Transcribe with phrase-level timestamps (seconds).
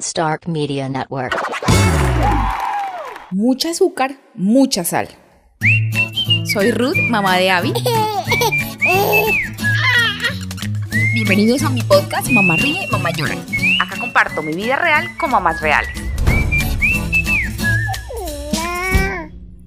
[0.00, 1.36] Stark Media Network.
[3.30, 5.08] Mucha azúcar, mucha sal.
[6.52, 7.72] Soy Ruth, mamá de Abby.
[11.14, 13.36] Bienvenidos a mi podcast Mamá Ríe, Mamá Llora.
[13.80, 15.90] Acá comparto mi vida real con mamás reales.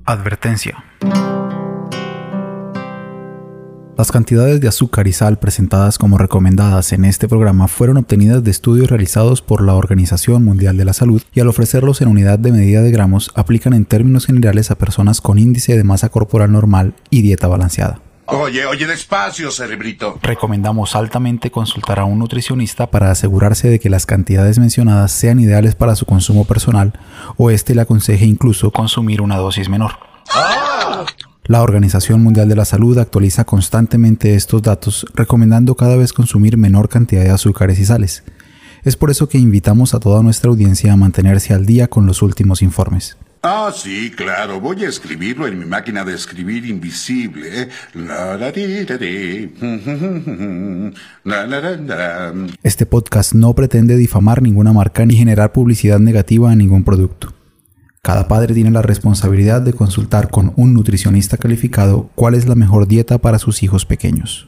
[0.05, 0.84] Advertencia.
[3.96, 8.50] Las cantidades de azúcar y sal presentadas como recomendadas en este programa fueron obtenidas de
[8.50, 12.52] estudios realizados por la Organización Mundial de la Salud y al ofrecerlos en unidad de
[12.52, 16.96] medida de gramos aplican en términos generales a personas con índice de masa corporal normal
[17.11, 18.00] y dieta balanceada.
[18.25, 20.18] Oye, oye, despacio, cerebrito.
[20.24, 25.75] Recomendamos altamente consultar a un nutricionista para asegurarse de que las cantidades mencionadas sean ideales
[25.75, 26.94] para su consumo personal
[27.38, 29.91] o éste le aconseje incluso consumir una dosis menor.
[31.46, 36.88] La Organización Mundial de la Salud actualiza constantemente estos datos, recomendando cada vez consumir menor
[36.88, 38.23] cantidad de azúcares y sales.
[38.86, 42.22] Es por eso que invitamos a toda nuestra audiencia a mantenerse al día con los
[42.22, 43.17] últimos informes.
[43.42, 44.61] Ah, sí, claro.
[44.61, 47.67] Voy a escribirlo en mi máquina de escribir invisible.
[52.64, 57.33] Este podcast no pretende difamar ninguna marca ni generar publicidad negativa a ningún producto.
[58.05, 62.85] Cada padre tiene la responsabilidad de consultar con un nutricionista calificado cuál es la mejor
[62.85, 64.45] dieta para sus hijos pequeños.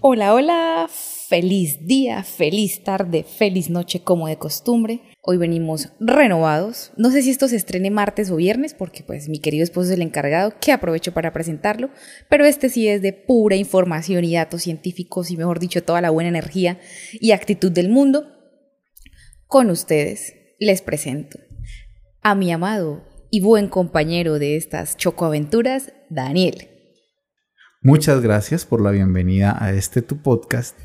[0.00, 0.88] Hola, hola.
[1.28, 5.02] Feliz día, feliz tarde, feliz noche como de costumbre.
[5.22, 6.90] Hoy venimos renovados.
[6.96, 9.94] No sé si esto se estrene martes o viernes porque pues mi querido esposo es
[9.94, 11.90] el encargado, que aprovecho para presentarlo,
[12.28, 16.10] pero este sí es de pura información y datos científicos y mejor dicho toda la
[16.10, 16.80] buena energía
[17.12, 18.37] y actitud del mundo.
[19.48, 21.38] Con ustedes les presento
[22.20, 26.68] a mi amado y buen compañero de estas chocoaventuras, Daniel.
[27.80, 30.78] Muchas gracias por la bienvenida a este tu podcast.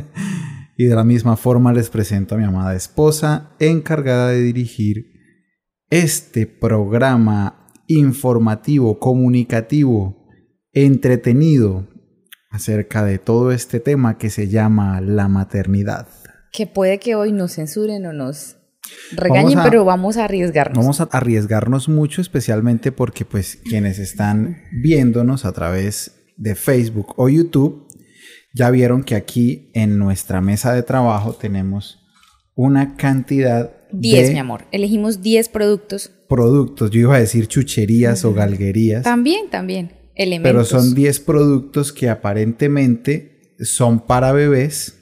[0.78, 5.04] y de la misma forma les presento a mi amada esposa, encargada de dirigir
[5.90, 10.26] este programa informativo, comunicativo,
[10.72, 11.86] entretenido
[12.48, 16.08] acerca de todo este tema que se llama la maternidad.
[16.56, 18.56] Que puede que hoy nos censuren o nos
[19.16, 20.78] regañen, Vamos a- pero vamos a arriesgarnos.
[20.78, 27.28] Vamos a arriesgarnos mucho, especialmente porque pues quienes están viéndonos a través de Facebook o
[27.28, 27.88] YouTube
[28.54, 31.98] ya vieron que aquí en nuestra mesa de trabajo tenemos
[32.54, 34.64] una cantidad 10, de mi amor.
[34.70, 36.12] Elegimos 10 productos.
[36.28, 36.90] productos.
[36.92, 39.90] Yo iba a decir chucherías o galguerías, También, también.
[40.14, 40.52] Elementos.
[40.52, 45.00] pero son 10 productos que aparentemente son para bebés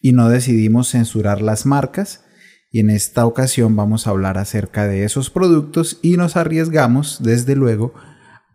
[0.00, 2.24] y no decidimos censurar las marcas.
[2.72, 7.56] Y en esta ocasión vamos a hablar acerca de esos productos y nos arriesgamos, desde
[7.56, 7.94] luego,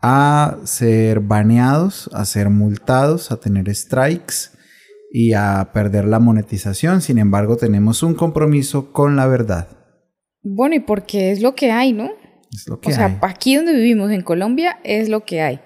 [0.00, 4.50] a ser baneados, a ser multados, a tener strikes
[5.12, 7.02] y a perder la monetización.
[7.02, 9.68] Sin embargo, tenemos un compromiso con la verdad.
[10.42, 12.10] Bueno, y porque es lo que hay, ¿no?
[12.52, 13.18] Es lo que O sea, hay.
[13.22, 15.60] aquí donde vivimos, en Colombia, es lo que hay.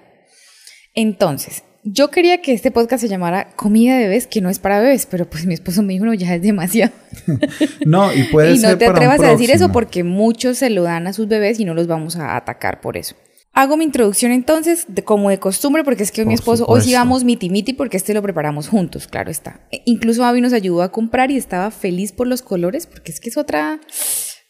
[0.93, 4.79] Entonces, yo quería que este podcast se llamara Comida de bebés, que no es para
[4.79, 6.91] bebés, pero pues mi esposo me dijo, no, ya es demasiado.
[7.85, 10.59] No, y puede y ser no te para un atrevas a decir eso porque muchos
[10.59, 13.15] se lo dan a sus bebés y no los vamos a atacar por eso.
[13.53, 16.81] Hago mi introducción entonces, de, como de costumbre, porque es que hoy mi esposo, hoy
[16.81, 19.59] sí vamos miti miti porque este lo preparamos juntos, claro está.
[19.71, 23.19] E- incluso Abby nos ayudó a comprar y estaba feliz por los colores, porque es
[23.19, 23.81] que es otra,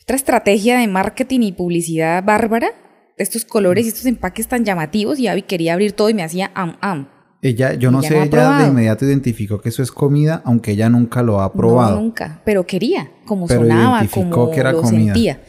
[0.03, 2.74] otra estrategia de marketing y publicidad bárbara,
[3.18, 6.52] estos colores y estos empaques tan llamativos, y Abby quería abrir todo y me hacía
[6.53, 7.08] am am.
[7.41, 10.72] Ella, yo no Ella sé, no ella de inmediato identificó que eso es comida, aunque
[10.72, 11.96] ella nunca lo ha probado.
[11.96, 15.13] No, nunca, pero quería, como Pero sonaba, como que era lo comida.
[15.13, 15.41] sentía.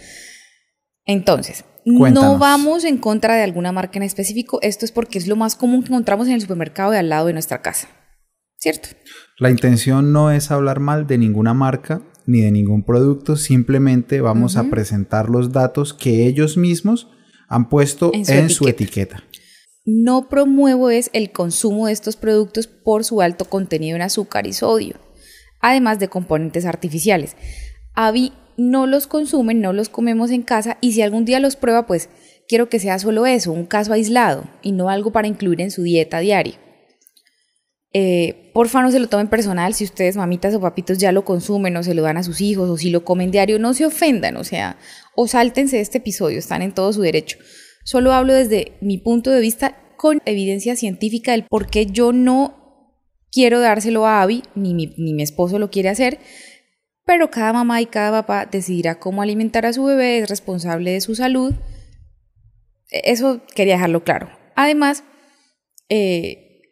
[1.05, 5.37] Entonces, no vamos en contra de alguna marca en específico, esto es porque es lo
[5.37, 7.89] más común que encontramos en el supermercado de al lado de nuestra casa.
[8.59, 8.91] ¿Cierto?
[9.39, 14.57] La intención no es hablar mal de ninguna marca ni de ningún producto, simplemente vamos
[14.57, 17.09] a presentar los datos que ellos mismos
[17.49, 19.25] han puesto En su, etiqueta.
[19.85, 24.53] No promuevo es el consumo de estos productos por su alto contenido en azúcar y
[24.53, 24.97] sodio,
[25.61, 27.37] además de componentes artificiales.
[27.95, 31.87] Avi no los consumen, no los comemos en casa y si algún día los prueba,
[31.87, 32.11] pues
[32.47, 35.83] quiero que sea solo eso, un caso aislado y no algo para incluir en su
[35.83, 36.55] dieta diaria.
[37.95, 41.77] Eh, porfa, no se lo tomen personal si ustedes, mamitas o papitos, ya lo consumen
[41.77, 44.37] o se lo dan a sus hijos o si lo comen diario, no se ofendan,
[44.37, 44.79] o sea,
[45.17, 47.39] o sáltense este episodio, están en todo su derecho.
[47.85, 52.95] Solo hablo desde mi punto de vista con evidencia científica del por qué yo no
[53.31, 56.19] quiero dárselo a Abby, ni mi, ni mi esposo lo quiere hacer,
[57.05, 61.01] pero cada mamá y cada papá decidirá cómo alimentar a su bebé, es responsable de
[61.01, 61.55] su salud.
[62.91, 64.31] E- Eso quería dejarlo claro.
[64.55, 65.03] Además,
[65.89, 66.63] eh,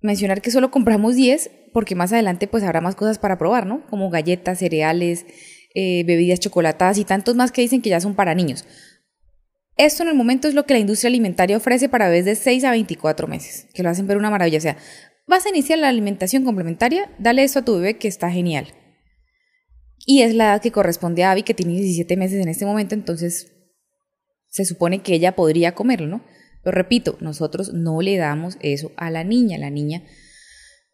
[0.00, 3.84] mencionar que solo compramos 10 porque más adelante pues habrá más cosas para probar, ¿no?
[3.86, 5.26] Como galletas, cereales,
[5.74, 8.64] eh, bebidas chocolatadas y tantos más que dicen que ya son para niños.
[9.78, 12.64] Esto en el momento es lo que la industria alimentaria ofrece para bebés de 6
[12.64, 14.58] a 24 meses, que lo hacen ver una maravilla.
[14.58, 14.76] O sea,
[15.26, 18.66] vas a iniciar la alimentación complementaria, dale esto a tu bebé que está genial.
[20.04, 22.94] Y es la edad que corresponde a Abby, que tiene 17 meses en este momento,
[22.94, 23.52] entonces
[24.48, 26.24] se supone que ella podría comerlo, ¿no?
[26.64, 29.58] Pero repito, nosotros no le damos eso a la niña.
[29.58, 30.02] La niña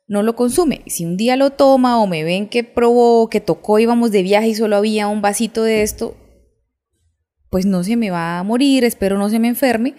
[0.06, 0.82] no lo consume.
[0.86, 4.48] Si un día lo toma o me ven que probó, que tocó, íbamos de viaje
[4.48, 6.16] y solo había un vasito de esto,
[7.54, 9.94] pues no se me va a morir, espero no se me enferme,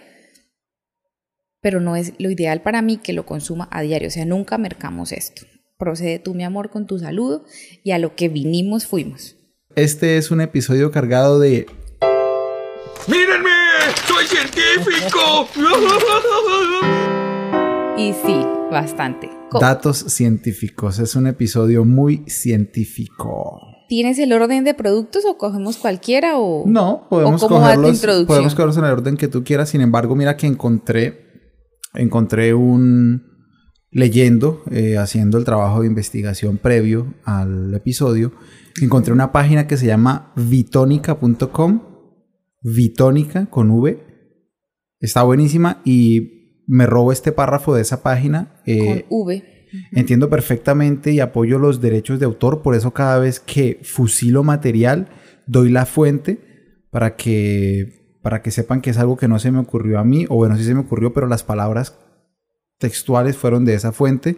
[1.62, 4.58] pero no es lo ideal para mí que lo consuma a diario, o sea, nunca
[4.58, 5.46] mercamos esto.
[5.78, 7.46] Procede tú, mi amor, con tu saludo
[7.82, 9.36] y a lo que vinimos fuimos.
[9.74, 11.66] Este es un episodio cargado de...
[13.08, 13.48] ¡Mírenme!
[14.06, 15.48] ¡Soy científico!
[17.96, 19.30] Y sí, bastante.
[19.58, 20.98] Datos científicos.
[20.98, 23.75] Es un episodio muy científico.
[23.88, 28.54] ¿Tienes el orden de productos o cogemos cualquiera o No, podemos o cómo cogerlos, podemos
[28.54, 29.70] cogerlos en el orden que tú quieras.
[29.70, 31.26] Sin embargo, mira que encontré,
[31.94, 33.22] encontré un
[33.90, 38.32] leyendo, eh, haciendo el trabajo de investigación previo al episodio,
[38.82, 41.80] encontré una página que se llama vitónica.com,
[42.62, 44.02] vitónica con V.
[45.00, 48.60] Está buenísima y me robo este párrafo de esa página.
[48.66, 49.55] eh, con V.
[49.92, 55.08] Entiendo perfectamente y apoyo los derechos de autor, por eso cada vez que fusilo material
[55.46, 59.60] doy la fuente para que para que sepan que es algo que no se me
[59.60, 61.96] ocurrió a mí o bueno, sí se me ocurrió, pero las palabras
[62.78, 64.36] textuales fueron de esa fuente.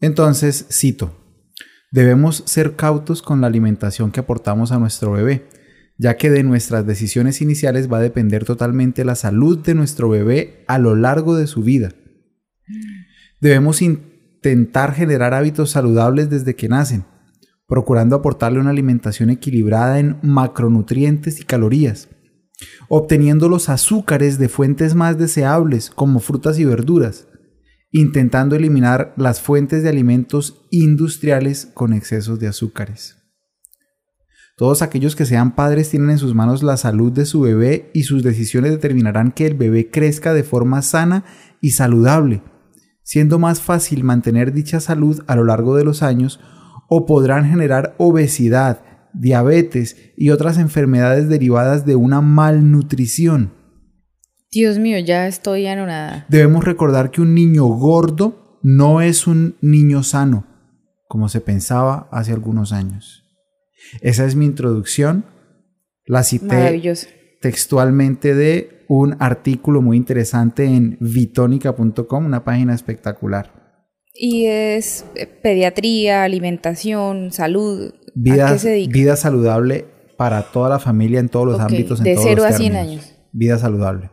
[0.00, 1.14] Entonces, cito:
[1.92, 5.46] Debemos ser cautos con la alimentación que aportamos a nuestro bebé,
[5.96, 10.64] ya que de nuestras decisiones iniciales va a depender totalmente la salud de nuestro bebé
[10.66, 11.92] a lo largo de su vida.
[13.40, 13.82] Debemos
[14.36, 17.04] intentar generar hábitos saludables desde que nacen,
[17.66, 22.08] procurando aportarle una alimentación equilibrada en macronutrientes y calorías,
[22.88, 27.26] obteniendo los azúcares de fuentes más deseables como frutas y verduras,
[27.90, 33.16] intentando eliminar las fuentes de alimentos industriales con excesos de azúcares.
[34.56, 38.04] Todos aquellos que sean padres tienen en sus manos la salud de su bebé y
[38.04, 41.24] sus decisiones determinarán que el bebé crezca de forma sana
[41.60, 42.42] y saludable,
[43.06, 46.40] siendo más fácil mantener dicha salud a lo largo de los años
[46.88, 48.82] o podrán generar obesidad,
[49.14, 53.52] diabetes y otras enfermedades derivadas de una malnutrición.
[54.50, 56.26] Dios mío, ya estoy anonada.
[56.28, 60.44] Debemos recordar que un niño gordo no es un niño sano,
[61.06, 63.22] como se pensaba hace algunos años.
[64.00, 65.26] Esa es mi introducción.
[66.06, 66.82] La cité
[67.40, 73.52] textualmente de un artículo muy interesante en vitónica.com, una página espectacular.
[74.14, 77.92] Y es eh, pediatría, alimentación, salud.
[77.92, 78.92] ¿A Vida, qué se dedica?
[78.92, 79.86] vida saludable
[80.16, 81.98] para toda la familia en todos los ámbitos.
[81.98, 83.04] En de todos cero los a 100 términos.
[83.04, 83.14] años.
[83.32, 84.10] Vida saludable.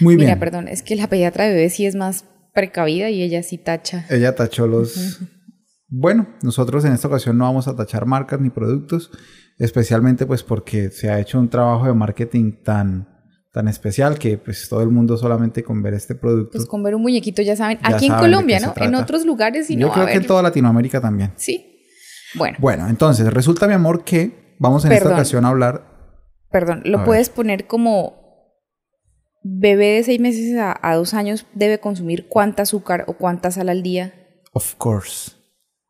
[0.00, 0.38] Muy Mira, bien.
[0.40, 2.24] perdón, es que la pediatra de bebé sí es más
[2.54, 4.06] precavida y ella sí tacha.
[4.08, 5.20] Ella tachó los...
[5.88, 9.10] Bueno, nosotros en esta ocasión no vamos a tachar marcas ni productos,
[9.58, 13.08] especialmente pues porque se ha hecho un trabajo de marketing tan,
[13.54, 16.58] tan especial que pues todo el mundo solamente con ver este producto.
[16.58, 17.78] Pues con ver un muñequito ya saben.
[17.80, 18.74] Ya Aquí en saben Colombia, ¿no?
[18.76, 21.32] En otros lugares sí Yo no creo va a que en toda Latinoamérica también.
[21.36, 21.70] Sí.
[22.34, 25.86] Bueno, Bueno, entonces resulta mi amor que vamos en esta ocasión a hablar...
[26.50, 27.06] perdón, a lo ver.
[27.06, 28.22] puedes poner como
[29.44, 33.68] bebé de seis meses a, a dos años debe consumir cuánta azúcar o cuánta sal
[33.68, 34.14] al día
[34.52, 35.30] Of course.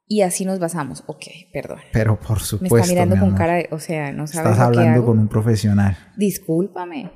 [0.06, 1.02] y así nos basamos.
[1.06, 1.78] Ok, perdón.
[1.94, 2.76] Pero por Me supuesto.
[2.76, 3.38] está mirando mi con amor.
[3.38, 5.06] cara de, o sea, no sabes Estás hablando hago.
[5.06, 5.96] con un profesional.
[6.18, 7.10] Discúlpame.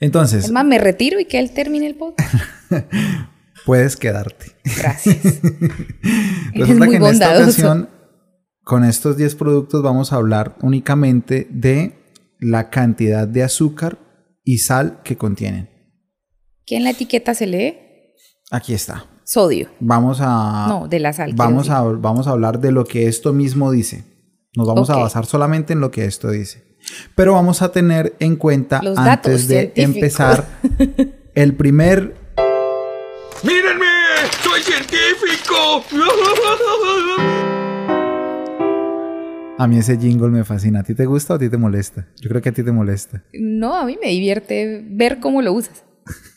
[0.00, 2.34] Entonces, Es más, me retiro y que él termine el podcast.
[3.66, 4.52] puedes quedarte.
[4.76, 5.16] Gracias.
[5.24, 7.42] Eres Resulta muy que en esta bondadoso.
[7.44, 7.88] ocasión,
[8.64, 11.96] con estos 10 productos, vamos a hablar únicamente de
[12.40, 13.98] la cantidad de azúcar
[14.44, 15.70] y sal que contienen.
[16.66, 17.76] ¿Qué en la etiqueta se lee?
[18.50, 19.06] Aquí está.
[19.24, 19.68] Sodio.
[19.80, 20.66] Vamos a.
[20.68, 21.32] No, de la sal.
[21.34, 24.04] Vamos a, vamos a hablar de lo que esto mismo dice.
[24.54, 26.71] Nos vamos a basar solamente en lo que esto dice.
[27.14, 30.46] Pero vamos a tener en cuenta Los antes de empezar
[31.34, 32.14] el primer
[33.42, 33.86] ¡Mírenme!
[34.42, 35.84] ¡Soy científico!
[39.58, 40.80] A mí ese jingle me fascina.
[40.80, 42.06] ¿A ti te gusta o a ti te molesta?
[42.20, 43.22] Yo creo que a ti te molesta.
[43.32, 45.84] No, a mí me divierte ver cómo lo usas.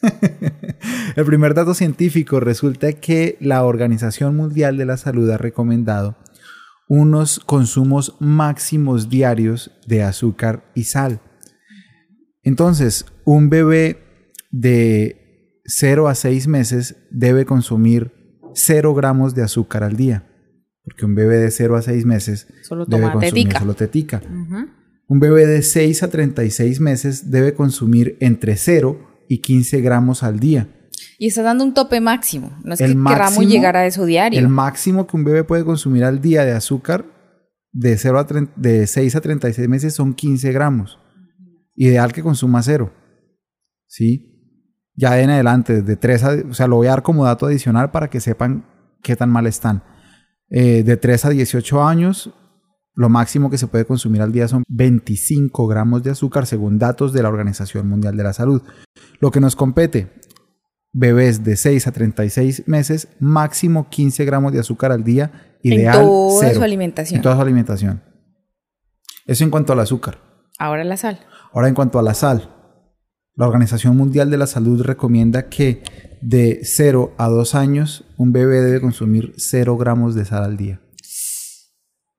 [1.15, 6.15] El primer dato científico resulta que la Organización Mundial de la Salud ha recomendado
[6.88, 11.22] unos consumos máximos diarios de azúcar y sal.
[12.44, 13.98] Entonces, un bebé
[14.51, 18.13] de 0 a 6 meses debe consumir
[18.54, 20.27] 0 gramos de azúcar al día.
[20.84, 23.60] Porque un bebé de 0 a 6 meses Solo debe consumir tetica.
[23.60, 24.22] solo tetica.
[24.24, 24.68] Ujú.
[25.08, 30.39] Un bebé de 6 a 36 meses debe consumir entre 0 y 15 gramos al
[30.39, 30.68] día.
[31.17, 32.57] Y estás dando un tope máximo.
[32.63, 34.39] No es El que queramos máximo- llegar a eso diario.
[34.39, 37.05] El máximo que un bebé puede consumir al día de azúcar
[37.72, 41.00] de, 0 a 30 de 6 a 36 meses son 15 gramos.
[41.75, 42.93] Ideal que consuma cero.
[43.88, 44.31] ¿Sí?
[44.95, 46.36] Ya de en adelante, de 3 a...
[46.50, 48.65] O sea, lo voy a dar como dato adicional para que sepan
[49.03, 49.84] qué tan mal están.
[50.50, 52.34] Eh, de 3 a 18 años,
[52.93, 57.12] lo máximo que se puede consumir al día son 25 gramos de azúcar según datos
[57.12, 58.62] de la Organización Mundial de la Salud.
[59.19, 60.13] Lo que nos compete,
[60.95, 66.07] bebés de 6 a 36 meses, máximo 15 gramos de azúcar al día, ideal en
[66.07, 67.17] toda cero, su alimentación.
[67.17, 68.01] en toda su alimentación.
[69.27, 70.19] Eso en cuanto al azúcar.
[70.57, 71.19] Ahora la sal.
[71.53, 72.49] Ahora en cuanto a la sal,
[73.35, 75.83] la Organización Mundial de la Salud recomienda que
[76.21, 80.81] de 0 a 2 años un bebé debe consumir 0 gramos de sal al día.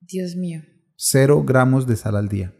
[0.01, 0.61] Dios mío.
[0.97, 2.53] 0 gramos de sal al día.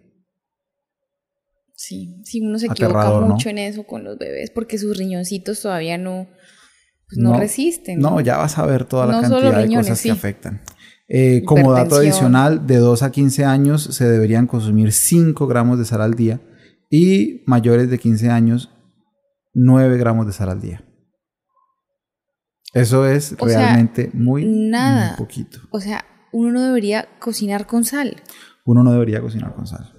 [1.77, 5.99] Sí, sí, uno se equivoca mucho en eso con los bebés porque sus riñoncitos todavía
[5.99, 6.27] no,
[7.07, 7.99] pues no, resisten.
[7.99, 10.09] No, ya vas a ver toda la cantidad de cosas sí.
[10.09, 10.61] que afectan.
[11.07, 15.85] Eh, como dato adicional, de 2 a 15 años se deberían consumir 5 gramos de
[15.85, 16.41] sal al día
[16.89, 18.71] y mayores de 15 años
[19.53, 20.83] 9 gramos de sal al día.
[22.73, 25.09] Eso es O sea, realmente muy, nada.
[25.09, 25.59] muy poquito.
[25.69, 26.03] O sea,
[26.33, 28.15] uno no debería cocinar con sal.
[28.65, 29.93] Uno no debería cocinar con sal.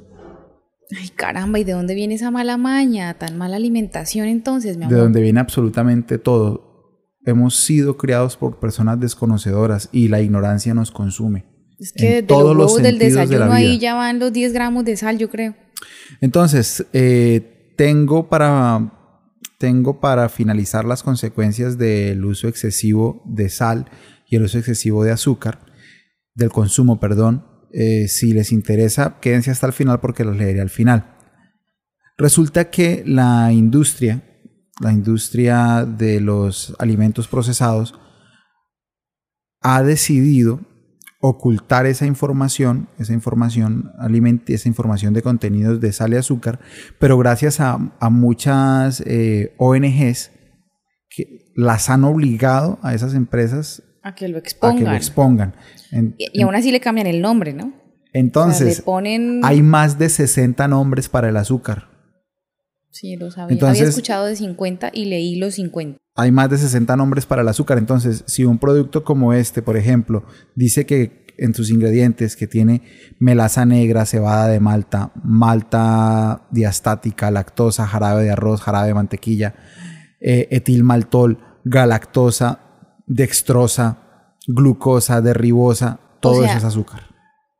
[0.97, 3.15] Ay, caramba, ¿y de dónde viene esa mala maña?
[3.15, 4.95] Tan mala alimentación entonces, mi amor.
[4.95, 6.67] De donde viene absolutamente todo.
[7.27, 11.45] Hemos sido criados por personas desconocedoras y la ignorancia nos consume.
[11.79, 14.53] Es que en de todos los los del de desayuno ahí ya van los 10
[14.53, 15.55] gramos de sal, yo creo.
[16.21, 18.93] Entonces, eh, tengo, para,
[19.59, 23.87] tengo para finalizar las consecuencias del uso excesivo de sal
[24.27, 25.61] y el uso excesivo de azúcar,
[26.35, 27.45] del consumo, perdón.
[27.73, 31.17] Eh, si les interesa, quédense hasta el final porque los leeré al final.
[32.17, 34.23] Resulta que la industria,
[34.81, 37.95] la industria de los alimentos procesados,
[39.61, 40.61] ha decidido
[41.21, 43.93] ocultar esa información, esa información
[44.47, 46.61] esa información de contenidos de sal y azúcar,
[46.99, 50.31] pero gracias a, a muchas eh, ONGs
[51.11, 54.85] que las han obligado a esas empresas A que lo a que expongan.
[54.85, 55.55] lo expongan.
[55.93, 57.67] En- y, y aún así le cambian el nombre, ¿no?
[57.67, 59.41] O sea, entonces, ponen...
[59.45, 61.89] hay más de 60 nombres para el azúcar.
[62.91, 63.53] Sí, lo sabía.
[63.55, 65.99] Entonces- Había escuchado de 50 y leí los 50.
[66.17, 67.79] Hay más de 60 nombres para el azúcar.
[67.79, 70.25] Entonces, si un producto como este, por ejemplo,
[70.57, 72.83] dice que en sus ingredientes que tiene
[73.21, 79.55] melaza negra, cebada de malta, malta diastática, lactosa, jarabe de arroz, jarabe de mantequilla,
[80.21, 82.61] eh, etilmaltol, galactosa,
[83.09, 87.03] dextrosa, glucosa, derribosa, todo sea, eso es azúcar.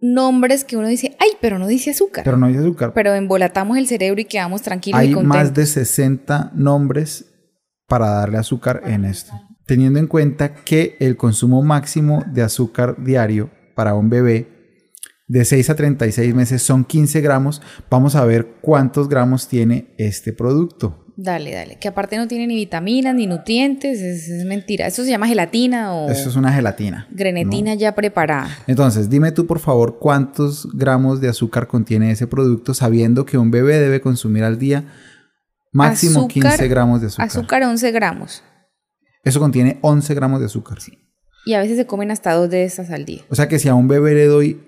[0.01, 2.23] Nombres que uno dice, ay, pero no dice azúcar.
[2.23, 2.93] Pero no dice azúcar.
[2.95, 5.37] Pero embolatamos el cerebro y quedamos tranquilos y Hay contentos.
[5.37, 7.27] más de 60 nombres
[7.89, 9.33] para darle azúcar en esto.
[9.67, 14.59] Teniendo en cuenta que el consumo máximo de azúcar diario para un bebé
[15.27, 20.33] de 6 a 36 meses son 15 gramos, vamos a ver cuántos gramos tiene este
[20.33, 21.08] producto.
[21.21, 21.79] Dale, dale.
[21.81, 24.87] Que aparte no tiene ni vitaminas ni nutrientes, es, es mentira.
[24.87, 27.09] Eso se llama gelatina o Esto es una gelatina.
[27.11, 28.49] grenetina ya preparada.
[28.69, 33.51] Entonces, dime tú por favor cuántos gramos de azúcar contiene ese producto, sabiendo que un
[33.51, 34.85] bebé debe consumir al día
[35.73, 37.27] máximo Azúcar- 15 gramos de azúcar.
[37.27, 38.45] Azúcar 11 gramos.
[39.25, 40.79] Eso contiene 11 gramos de azúcar.
[41.47, 43.23] Y a veces se comen hasta dos de estas al día.
[43.29, 44.61] O sea que si a un bebé le doy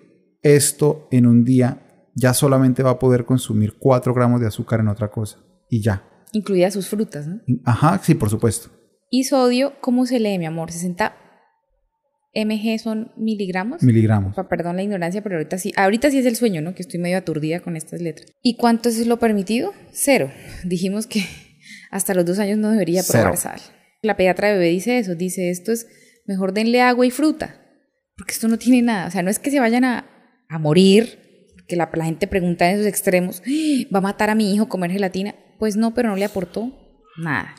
[0.42, 4.88] esto en un día, ya solamente va a poder consumir 4 gramos de azúcar en
[4.88, 5.38] otra cosa.
[5.68, 6.02] Y ya.
[6.32, 7.40] Incluidas sus frutas, ¿no?
[7.64, 8.70] Ajá, sí, por supuesto.
[9.10, 10.70] Y sodio, ¿cómo se lee, mi amor?
[10.70, 11.16] 60
[12.34, 13.82] mg son miligramos.
[13.82, 14.36] Miligramos.
[14.48, 16.74] Perdón la ignorancia, pero ahorita sí, ahorita sí es el sueño, ¿no?
[16.74, 18.30] Que estoy medio aturdida con estas letras.
[18.42, 19.72] ¿Y cuánto es lo permitido?
[19.92, 20.30] Cero.
[20.64, 21.24] Dijimos que
[21.90, 23.56] hasta los dos años no debería probar Cero.
[23.58, 23.60] sal.
[24.02, 25.86] La pediatra de bebé dice eso, dice esto es
[26.26, 27.60] mejor denle agua y fruta,
[28.16, 29.08] porque esto no tiene nada.
[29.08, 30.06] O sea, no es que se vayan a,
[30.48, 31.18] a morir,
[31.66, 33.88] que la, la gente pregunta en esos extremos, "¡Ah!
[33.92, 35.34] ¿va a matar a mi hijo comer gelatina?
[35.60, 36.70] Pues no, pero no le aportó
[37.16, 37.54] nada.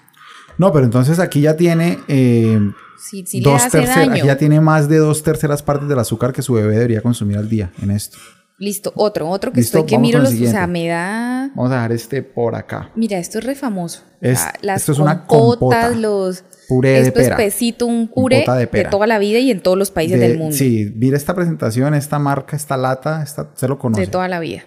[0.57, 2.59] No, pero entonces aquí ya tiene eh,
[2.97, 4.11] si le dos hace terceras, daño.
[4.11, 7.37] aquí ya tiene más de dos terceras partes del azúcar que su bebé debería consumir
[7.37, 8.17] al día en esto.
[8.59, 11.75] Listo, otro, otro que Listo, estoy que miro los, o sea, me da Vamos a
[11.75, 12.91] dejar este por acá.
[12.95, 14.03] Mira, esto es re famoso.
[14.21, 15.89] Es- O sea, las esto es una compota.
[15.89, 17.35] los Puré de esto pera.
[17.37, 20.27] es pesito, un puré de de, toda la vida y en todos los países De-
[20.27, 20.55] del mundo.
[20.55, 24.01] Sí, mira esta presentación, esta marca, esta lata, esta, se lo conoce.
[24.01, 24.61] de toda la vida.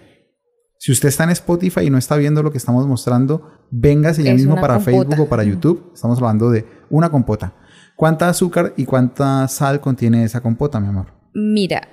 [0.85, 4.33] Si usted está en Spotify y no está viendo lo que estamos mostrando, véngase ya
[4.33, 4.91] Es mismo para compota.
[4.91, 5.89] Facebook o para YouTube.
[5.95, 7.55] Estamos hablando de una compota.
[7.95, 11.07] ¿Cuánta azúcar y cuánta sal contiene esa compota, mi amor?
[11.33, 11.87] Mira,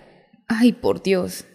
[0.47, 1.47] ay por Dios,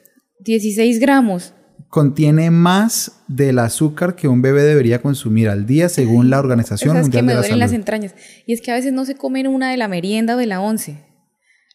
[0.46, 1.54] 16 gramos.
[1.90, 7.10] Contiene más del azúcar que un bebé debería consumir al día según la Organización Esas
[7.10, 8.16] que Mundial me de la duelen las entrañas.
[8.48, 10.60] Y es que a veces no se comen una de la merienda o de la
[10.60, 11.06] once.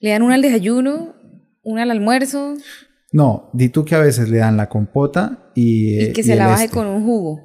[0.01, 1.15] Le dan una al desayuno,
[1.63, 2.57] una al almuerzo
[3.13, 6.03] No, di tú que a veces le dan la compota y...
[6.03, 6.75] y que y se la baje este.
[6.77, 7.41] con un jugo.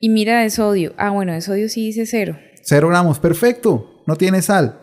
[0.00, 0.94] Y mira de sodio.
[0.96, 2.38] Ah, bueno, de sodio sí dice cero.
[2.62, 4.02] Cero gramos, perfecto.
[4.06, 4.80] No tiene sal.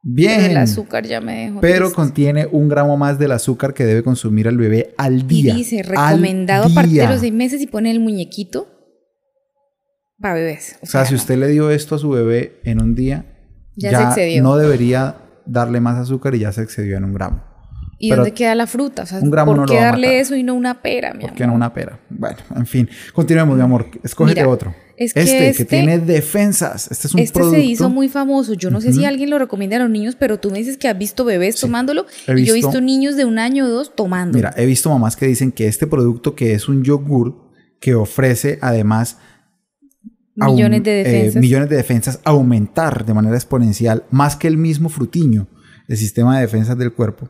[0.00, 0.40] Pero Bien.
[0.52, 1.60] el azúcar ya me dejó.
[1.60, 1.94] Pero triste.
[1.96, 5.54] contiene un gramo más del azúcar que debe consumir el bebé al Y día.
[5.54, 8.68] dice, Al recomendado a partir de los seis meses y pone el muñequito
[10.20, 10.78] para bebés.
[10.82, 11.18] O sea, si no.
[11.20, 13.26] usted le dio esto a su bebé en un día,
[13.76, 14.42] Ya ya, se excedió.
[14.42, 17.44] no debería darle más azúcar y ya se excedió en un gramo.
[18.00, 19.02] ¿Y pero dónde queda la fruta?
[19.02, 20.20] O sea, un gramo ¿por no lo qué va a darle matar.
[20.20, 21.36] eso y no una pera, mi ¿Por amor?
[21.36, 21.98] qué no una pera?
[22.10, 22.88] Bueno, en fin.
[23.12, 23.86] Continuemos, mi amor.
[24.04, 24.72] Escógete Mira, otro.
[24.96, 26.88] es que este, este- que tiene defensas.
[26.92, 27.56] Este es un Este producto.
[27.58, 28.54] se hizo muy famoso.
[28.54, 30.86] Yo no sé si alguien lo recomienda a los niños, pero tú me dices que
[30.88, 32.06] has visto bebés tomándolo.
[32.28, 34.36] he y yo he visto- visto niños de un año o dos tomando.
[34.38, 37.48] Mira, he visto mamás que dicen que este producto que es un yogur
[37.80, 39.18] que ofrece además
[40.36, 41.40] millones de eh, defensas.
[41.42, 45.48] millones de defensas aumentar de manera exponencial más que el mismo frutiño
[45.88, 47.28] el sistema de defensas del cuerpo.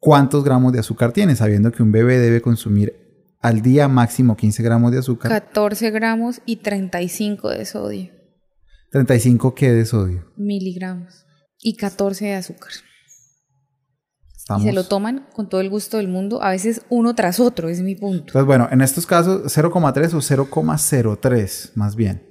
[0.00, 1.34] ¿Cuántos gramos de azúcar tiene?
[1.36, 2.94] Sabiendo que un bebé debe consumir
[3.40, 5.30] al día máximo 15 gramos de azúcar.
[5.30, 8.10] 14 gramos y 35 de sodio.
[8.90, 10.32] 35 que de sodio.
[10.36, 11.24] Miligramos.
[11.60, 12.70] Y 14 de azúcar.
[14.36, 14.64] Estamos.
[14.64, 17.68] Y se lo toman con todo el gusto del mundo, a veces uno tras otro,
[17.68, 18.28] es mi punto.
[18.28, 22.28] Entonces, bueno, en estos casos 0,3 o 0,03 más bien.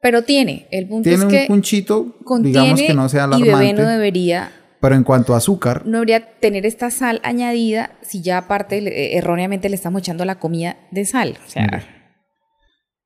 [0.00, 3.42] Pero tiene, el punto Tiene es un que punchito, contiene digamos que no sea y
[3.42, 3.82] bebé alarmante.
[3.82, 8.38] no debería, Pero en cuanto a azúcar, no debería tener esta sal añadida si ya
[8.38, 11.36] aparte eh, erróneamente le estamos echando la comida de sal.
[11.44, 11.66] O sea,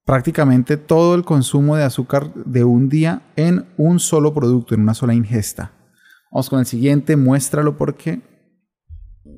[0.04, 4.94] prácticamente todo el consumo de azúcar de un día en un solo producto, en una
[4.94, 5.72] sola ingesta.
[6.30, 8.20] Vamos con el siguiente, muéstralo porque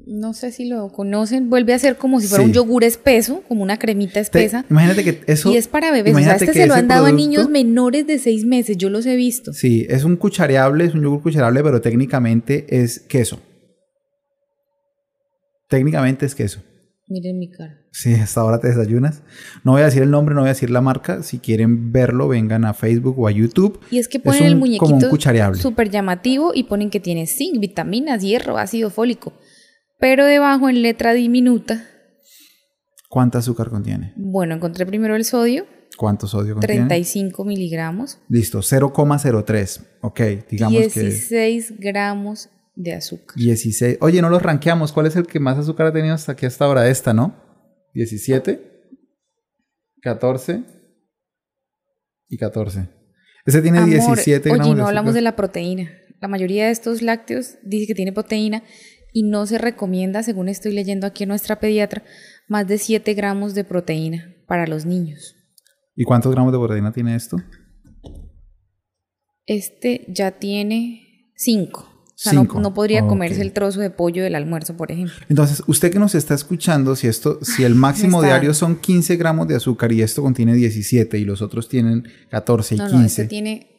[0.07, 2.51] no sé si lo conocen, vuelve a ser como si fuera Sí.
[2.51, 4.65] un yogur espeso, como una cremita te- espesa.
[4.71, 6.15] imagínate que eso y es para bebés.
[6.15, 9.07] O sea, este se lo han dado a niños menores de seis meses, yo los
[9.07, 9.53] he visto.
[9.53, 13.41] Sí, es un cuchareable, es un yogur cuchareable, pero técnicamente es queso.
[15.69, 16.61] Técnicamente es queso.
[17.07, 17.81] Miren mi cara.
[17.93, 19.23] Sí, hasta ahora te desayunas.
[19.63, 21.23] No voy a decir el nombre, no voy a decir la marca.
[21.23, 23.79] Si quieren verlo, vengan a Facebook o a YouTube.
[23.91, 25.61] Y es que Es ponen un- el como un muñequito cuchareable.
[25.61, 29.35] súper llamativo y ponen que tiene zinc, vitaminas, hierro, ácido fólico.
[30.05, 31.89] Pero debajo en letra diminuta,
[33.09, 34.13] ¿Cuánto azúcar contiene?
[34.17, 35.65] bueno, encontré primero el sodio,
[35.97, 36.89] ¿Cuánto sodio contiene?
[36.89, 39.81] 35 miligramos, Listo, 0,03.
[40.03, 43.35] Ok, digamos que 16 gramos de azúcar.
[43.35, 43.97] 16.
[44.03, 44.93] Oye, no los rankeamos.
[44.93, 46.87] ¿Cuál es el que más azúcar ha tenido hasta aquí hasta ahora?
[46.91, 47.35] Esta, ¿no?
[47.95, 48.61] 17,
[50.03, 50.65] 14
[52.29, 52.91] y 14.
[53.47, 55.91] Ese tiene Amor, 17 gramos oye, de no hablamos de la proteína.
[56.21, 58.63] La mayoría de estos lácteos dice que tiene proteína
[59.15, 62.03] y no se recomienda, según estoy leyendo aquí en nuestra pediatra,
[62.49, 65.37] más de 7 gramos de proteína para los niños.
[65.95, 67.39] ¿Y cuántos gramos de proteína tiene esto?
[69.47, 71.81] Este ya tiene 5.
[71.81, 72.61] O sea, no, Cinco.
[72.61, 75.15] no podría comerse el trozo de pollo del almuerzo, por ejemplo.
[75.29, 79.17] Entonces, usted que nos está escuchando, si esto, si el máximo está diario son 15
[79.17, 82.99] gramos de azúcar y esto contiene 17 y los otros tienen 14 y No, 15.
[82.99, 83.71] no, este tiene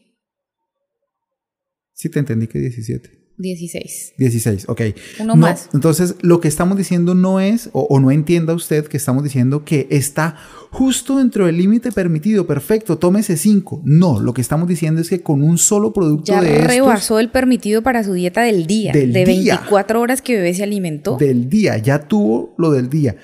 [1.94, 3.25] Sí, te entendí que 17.
[3.38, 4.14] 16.
[4.18, 4.82] 16, ok.
[5.20, 5.70] Uno No, más.
[5.74, 9.66] Entonces, lo que estamos diciendo no es, o, o no entienda usted que estamos diciendo
[9.66, 10.38] que está
[10.72, 13.82] justo dentro del límite permitido, perfecto, tómese 5.
[13.84, 17.20] No, lo que estamos diciendo es que con un solo producto Ya de estos, rebasó
[17.20, 18.92] el permitido para su dieta del día.
[18.94, 19.56] Del de día.
[19.56, 21.18] 24 horas que bebé se alimentó.
[21.18, 23.16] del día, ya tuvo lo del día.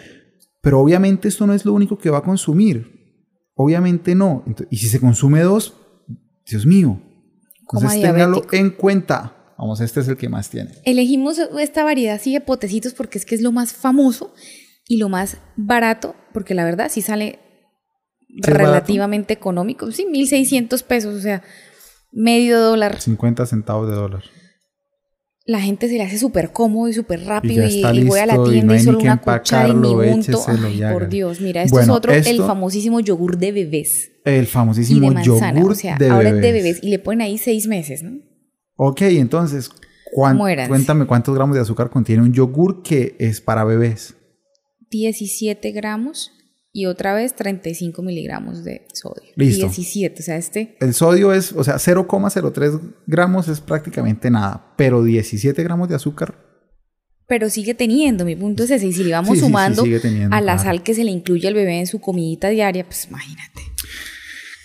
[0.61, 3.01] Pero obviamente esto no es lo único que va a consumir.
[3.55, 4.43] Obviamente no.
[4.69, 5.75] Y si se consume dos,
[6.49, 7.01] Dios mío.
[7.61, 9.37] Entonces téngalo en cuenta.
[9.61, 10.71] Vamos, este es el que más tiene.
[10.85, 14.33] Elegimos esta variedad así de potecitos porque es que es lo más famoso
[14.87, 17.37] y lo más barato, porque la verdad sí sale
[18.41, 18.57] barato?
[18.63, 19.91] relativamente económico.
[19.91, 21.43] Sí, 1.600 pesos, o sea,
[22.11, 22.99] medio dólar.
[22.99, 24.23] 50 centavos de dólar.
[25.45, 28.37] La gente se le hace súper cómodo y súper rápido y, y voy a la
[28.37, 30.31] y tienda no y, solo una cuchara y mi unto.
[30.31, 31.07] écheselo y Ay, por.
[31.07, 34.11] Dios, mira, esto Bueno, es otro, el famosísimo yogur de bebés.
[34.25, 36.35] El Y famosísimo de manzana, yogur o sea, de ahora bebés.
[36.35, 38.30] es de bebés y le ponen ahí seis meses, ¿no?
[38.83, 39.69] Ok, entonces,
[40.11, 40.69] ¿cuán- Muéranse.
[40.69, 44.15] cuéntame cuántos gramos de azúcar contiene un yogur que es para bebés.
[44.89, 46.31] 17 gramos
[46.73, 49.29] y otra vez 35 miligramos de sodio.
[49.35, 49.67] Listo.
[49.67, 55.03] 17, o sea, este El sodio es, o sea, 0,03 gramos es prácticamente nada, pero
[55.03, 56.35] 17 gramos de azúcar.
[57.27, 59.83] pero sigue teniendo, mi punto es ese, y si le vamos Sí, sí, sí, sumando
[59.83, 60.63] teniendo, a la claro.
[60.63, 63.61] sal que se le incluye al bebé en su comidita diaria, pues imagínate,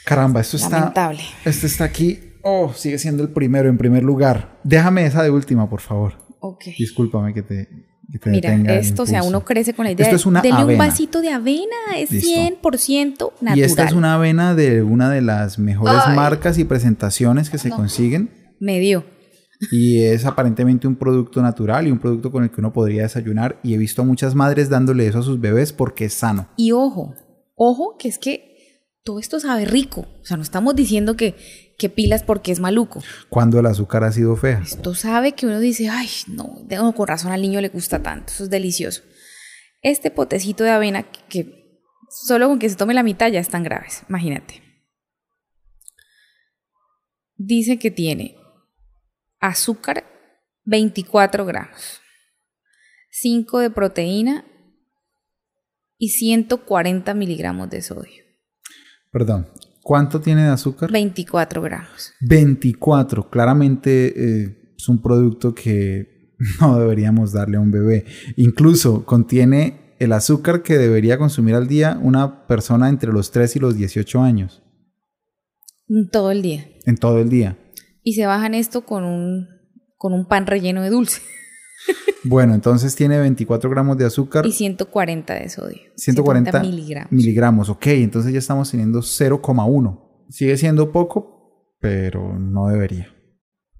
[0.04, 1.22] Caramba, esto está, lamentable.
[1.44, 2.18] esto está aquí.
[2.48, 4.60] Oh, sigue siendo el primero en primer lugar.
[4.62, 6.12] Déjame esa de última, por favor.
[6.38, 6.66] Ok.
[6.78, 7.68] Discúlpame que te,
[8.12, 10.42] que te Mira, detenga esto, o sea, uno crece con la idea Esto es una
[10.42, 12.30] denle un vasito de avena, es Listo.
[12.30, 13.58] 100% natural.
[13.58, 16.14] Y esta es una avena de una de las mejores Ay.
[16.14, 18.30] marcas y presentaciones que se consiguen.
[18.60, 19.04] Me dio.
[19.72, 23.58] Y es aparentemente un producto natural y un producto con el que uno podría desayunar.
[23.64, 26.46] Y he visto a muchas madres dándole eso a sus bebés porque es sano.
[26.56, 27.12] Y ojo,
[27.56, 28.56] ojo, que es que
[29.02, 30.06] todo esto sabe rico.
[30.20, 31.34] O sea, no estamos diciendo que,
[31.78, 33.02] que pilas porque es maluco.
[33.28, 34.60] Cuando el azúcar ha sido fea.
[34.62, 38.32] Esto sabe que uno dice, ay, no, no, con razón al niño le gusta tanto,
[38.32, 39.02] eso es delicioso.
[39.82, 43.62] Este potecito de avena que, que solo con que se tome la mitad ya están
[43.62, 44.62] graves, imagínate.
[47.36, 48.36] Dice que tiene
[49.40, 50.04] azúcar
[50.64, 52.00] 24 gramos,
[53.10, 54.44] 5 de proteína
[55.98, 58.24] y 140 miligramos de sodio.
[59.10, 59.46] Perdón.
[59.86, 60.90] ¿Cuánto tiene de azúcar?
[60.90, 62.12] 24 gramos.
[62.20, 63.30] 24.
[63.30, 68.04] Claramente eh, es un producto que no deberíamos darle a un bebé.
[68.34, 73.58] Incluso contiene el azúcar que debería consumir al día una persona entre los 3 y
[73.60, 74.60] los 18 años.
[76.10, 76.66] Todo el día.
[76.84, 77.56] En todo el día.
[78.02, 79.46] Y se bajan esto con un,
[79.96, 81.22] con un pan relleno de dulce.
[82.24, 85.78] Bueno, entonces tiene 24 gramos de azúcar, Y 140 de sodio.
[85.96, 87.12] 140 miligramos.
[87.12, 87.68] miligramos.
[87.68, 90.24] Ok, entonces ya estamos teniendo 0,1.
[90.28, 93.12] Sigue siendo poco, pero no debería.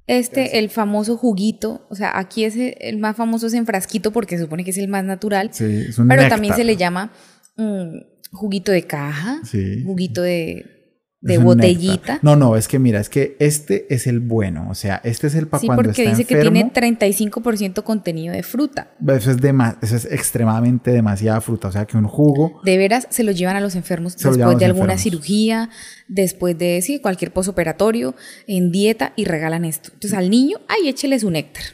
[0.07, 4.13] Este, el famoso juguito, o sea, aquí es el el más famoso es en frasquito
[4.13, 6.37] porque se supone que es el más natural, Sí, es un pero néctar.
[6.39, 7.11] también se le llama
[7.57, 7.99] mm,
[8.31, 9.83] juguito de caja, Sí.
[9.85, 10.76] juguito de,
[11.21, 11.93] de un botellita.
[11.93, 12.19] néctar.
[12.23, 14.69] No, no, es que mira, es que este es el bueno.
[14.71, 18.35] O sea, este es el para Sí, cuando porque está dice que tiene 35% contenido
[18.35, 18.93] de fruta.
[19.09, 19.39] Eso es,
[19.83, 21.69] eso es extremadamente demasiada fruta.
[21.69, 22.61] O sea, que un jugo.
[22.65, 25.03] De veras, se lo llevan a los enfermos Se después los de alguna enfermos.
[25.03, 25.71] cirugía,
[26.09, 28.15] después de sí, cualquier posoperatorio,
[28.47, 29.91] en dieta y regalan esto.
[29.95, 31.65] Entonces al niño, ay, échele su néctar.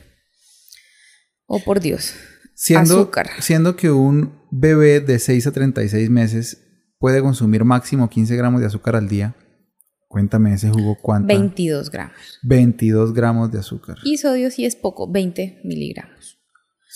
[1.47, 2.15] Oh, por Dios.
[2.55, 3.29] Siendo, Azúcar.
[3.41, 6.59] siendo que un bebé de 6 a 36 meses
[7.03, 9.35] puede consumir máximo 15 gramos de azúcar al día.
[10.07, 11.27] Cuéntame ese jugo cuánto.
[11.27, 12.17] 22 gramos.
[12.45, 13.97] 22 gramos de azúcar.
[14.05, 16.39] Y sodio sí es poco, 20 miligramos.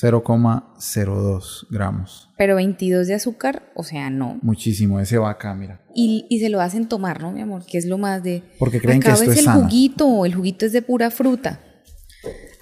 [0.00, 2.30] 0,02 gramos.
[2.38, 4.38] Pero 22 de azúcar, o sea, no.
[4.42, 5.00] Muchísimo.
[5.00, 5.84] Ese va acá, mira.
[5.92, 7.64] Y, y se lo hacen tomar, ¿no, mi amor?
[7.66, 8.44] Que es lo más de...
[8.60, 11.60] Porque creen que esto es el juguito, el juguito es de pura fruta.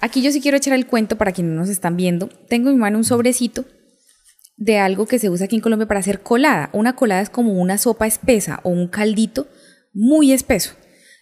[0.01, 2.27] Aquí yo sí quiero echar el cuento para quienes no nos están viendo.
[2.49, 3.65] Tengo en mi mano un sobrecito
[4.57, 6.69] de algo que se usa aquí en Colombia para hacer colada.
[6.73, 9.47] Una colada es como una sopa espesa o un caldito
[9.93, 10.75] muy espeso.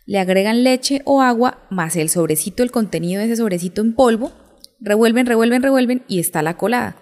[0.05, 4.31] Le agregan leche o agua más el sobrecito, el contenido de ese sobrecito en polvo.
[4.79, 6.97] Revuelven, revuelven, revuelven y está la colada.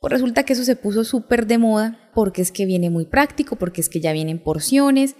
[0.00, 3.56] Pues resulta que eso se puso súper de moda porque es que viene muy práctico,
[3.56, 5.16] porque es que ya vienen porciones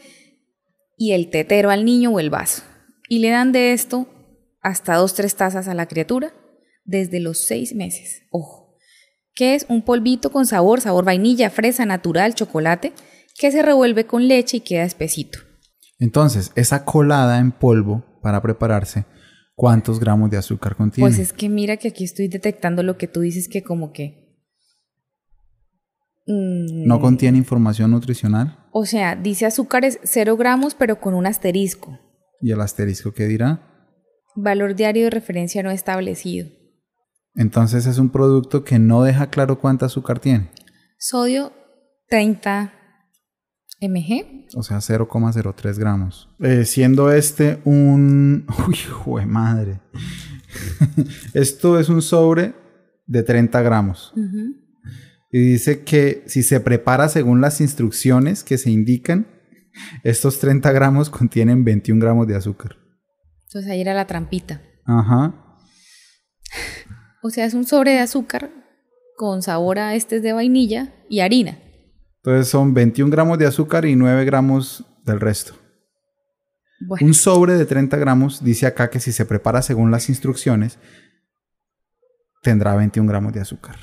[0.97, 2.63] y el tetero al niño o el vaso.
[3.09, 4.07] Y le dan de esto
[4.63, 6.33] hasta dos, tres tazas a la criatura
[6.85, 8.23] desde los seis meses.
[8.31, 8.66] Ojo.
[9.37, 12.93] Que es un polvito con sabor, sabor vainilla, fresa, natural, chocolate,
[13.39, 15.39] que se revuelve con leche y queda espesito.
[15.99, 19.05] Entonces, esa colada en polvo para prepararse,
[19.55, 21.09] ¿cuántos gramos de azúcar contiene?
[21.09, 24.41] Pues es que mira que aquí estoy detectando lo que tú dices que como que...
[26.27, 28.67] mm, ¿No contiene información nutricional?
[28.73, 31.99] O sea, dice azúcares 0 gramos pero con un asterisco.
[32.41, 33.63] ¿Y el asterisco qué dirá?
[34.35, 36.49] Valor diario de referencia no establecido.
[37.37, 40.51] Entonces es un producto que no deja claro cuánta azúcar tiene.
[40.99, 41.53] Sodio
[42.09, 42.73] 30
[43.81, 44.47] mg.
[44.55, 46.31] O sea, 0,03 gramos.
[46.41, 48.47] Eh, siendo este un...
[48.67, 49.81] Uy, hijo de madre.
[51.35, 52.55] Esto es un sobre
[53.07, 54.15] de 30 gramos.
[55.31, 59.27] Y dice que si se prepara según las instrucciones que se indican,
[60.03, 62.77] estos 30 gramos contienen 21 gramos de azúcar.
[63.45, 64.63] Entonces ahí era la trampita.
[64.85, 65.35] Ajá.
[67.27, 68.51] O sea, es un sobre de azúcar
[69.17, 71.59] con sabor a este de vainilla y harina.
[72.19, 75.55] Entonces son 21 gramos de azúcar y 9 gramos del resto.
[76.81, 80.79] Bueno, Un sobre de 30 gramos dice acá que si se prepara según las instrucciones,
[82.43, 83.77] tendrá 21 gramos de azúcar.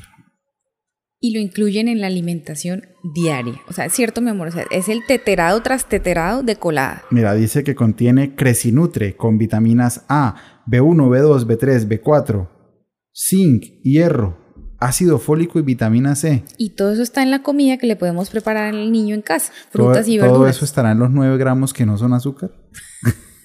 [1.20, 3.56] y lo incluyen en la alimentación diaria.
[3.70, 7.04] O sea, es cierto, mi amor, o sea, es el teterado tras teterado de colada.
[7.12, 10.36] Mira, dice que contiene Cresinutre con vitaminas A,
[10.68, 12.50] B1, B2, B3, B4,
[13.16, 14.38] zinc, hierro,
[14.80, 16.44] ácido fólico y vitamina C.
[16.58, 19.52] Y todo eso está en la comida que le podemos preparar al niño en casa.
[19.72, 20.56] Todo- Frutas y todo verduras.
[20.58, 22.52] eso estará en los 9 gramos que no son azúcar.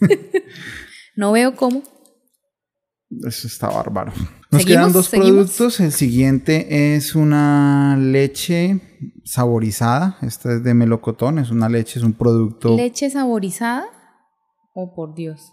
[1.16, 1.82] No veo cómo.
[3.26, 4.12] Eso está bárbaro.
[4.52, 5.30] Nos quedan dos ¿Seguimos?
[5.32, 5.80] productos.
[5.80, 8.80] El siguiente es una leche
[9.24, 10.18] saborizada.
[10.22, 11.40] Esta es de melocotón.
[11.40, 12.76] Es una leche, es un producto.
[12.76, 13.86] ¿Leche saborizada?
[14.74, 15.52] Oh, por Dios.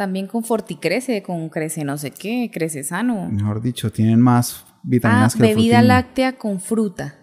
[0.00, 3.28] También con Forticrece, con Crece no sé qué, Crece Sano.
[3.30, 7.18] Mejor dicho, tienen más Ah, vitaminas que el bebida láctea con fruta.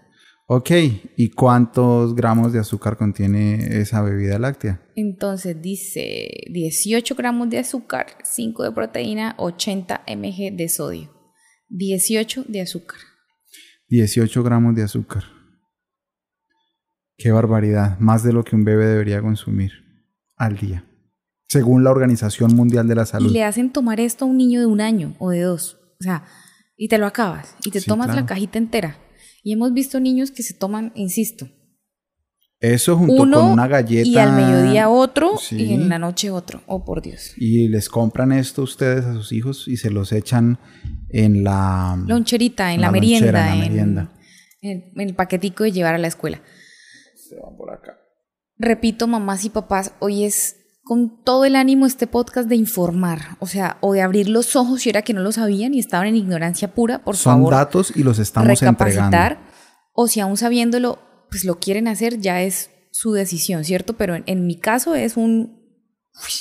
[0.45, 0.69] Ok,
[1.17, 4.79] ¿y cuántos gramos de azúcar contiene esa bebida láctea?
[4.95, 11.09] Entonces dice 18 gramos de azúcar, 5 de proteína, 80 mg de sodio.
[11.69, 12.99] 18 de azúcar.
[13.89, 15.23] 18 gramos de azúcar.
[17.17, 19.71] Qué barbaridad, más de lo que un bebé debería consumir
[20.35, 20.85] al día,
[21.47, 23.31] según la Organización Mundial de la Y Salud.
[23.31, 25.77] le hacen tomar esto a un niño de un año o de dos.
[25.99, 26.25] O sea,
[26.75, 27.55] y te lo acabas.
[27.65, 28.21] Y te Sí, tomas claro.
[28.21, 28.97] la cajita entera.
[29.43, 31.47] Y hemos visto niños que se toman, insisto,
[32.60, 34.07] Eso junto uno con una galleta.
[34.10, 35.55] y al mediodía otro Sí.
[35.57, 36.62] y en la noche otro.
[36.65, 37.33] Oh, por Dios.
[37.38, 40.60] Y les compran esto ustedes a sus hijos y se los echan
[41.10, 44.13] en la Loncherita, en la, La merienda, lonchera, en la en, merienda.
[44.62, 46.41] en- en el paquetico de llevar a la escuela.
[47.15, 47.97] Se van por acá.
[48.57, 50.55] Repito, mamás y papás, hoy es
[50.88, 54.82] con todo el ánimo este podcast de informar, o sea, o de abrir los ojos
[54.82, 57.54] si era que no lo sabían y estaban en ignorancia pura, por Son favor.
[57.54, 59.38] datos y los estamos entregando.
[59.93, 63.93] o si aún sabiéndolo, pues lo quieren hacer, ya es su decisión, ¿cierto?
[63.97, 65.62] Pero en, en mi caso es un...
[66.15, 66.32] uy,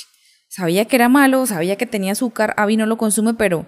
[0.47, 3.65] sabía que era malo, sabía que tenía azúcar, Avi no lo consume, pero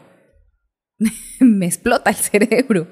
[1.41, 2.87] me explota el cerebro.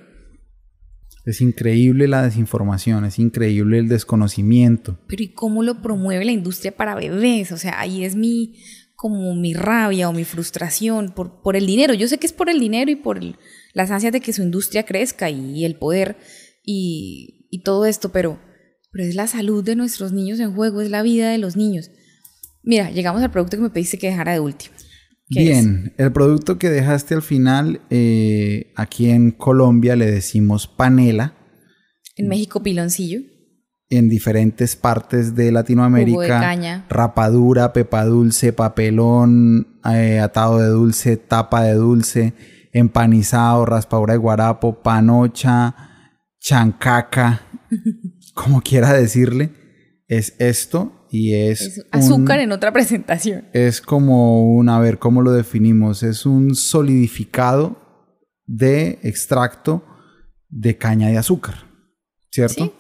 [1.28, 4.98] Es increíble la desinformación, es increíble el desconocimiento.
[5.10, 7.52] Pero ¿y cómo lo promueve la industria para bebés?
[7.52, 8.56] O sea, ahí es mi
[8.96, 11.94] como mi rabia o mi frustración por, por el dinero.
[11.94, 13.20] Yo sé que es por el dinero y por
[13.74, 16.16] las ansias de que su industria crezca y, el poder
[16.64, 18.40] y, y todo esto, pero,
[18.94, 21.92] pero es la salud de nuestros niños en juego, es la vida de los niños.
[22.64, 24.74] Mira, llegamos al producto que me pediste que dejara de último.
[25.30, 31.34] ¿Qué Bien, el producto que dejaste al final, eh, aquí en Colombia le decimos panela.
[32.16, 33.22] En México, piloncillo.
[33.90, 36.86] En diferentes partes de Latinoamérica, de caña.
[36.90, 42.34] rapadura, pepa dulce, papelón, eh, atado de dulce, tapa de dulce,
[42.72, 45.76] empanizado, raspadura de guarapo, panocha,
[46.40, 47.42] chancaca,
[48.34, 49.52] como quiera decirle,
[50.08, 53.46] es esto y es, Es un- azúcar en otra presentación.
[53.54, 56.04] es como un, a ver, ¿cómo lo definimos?
[56.04, 57.78] Es un solidificado
[58.46, 59.84] de extracto
[60.50, 61.56] de caña de azúcar,
[62.32, 62.66] ¿cierto?
[62.66, 62.72] Sí.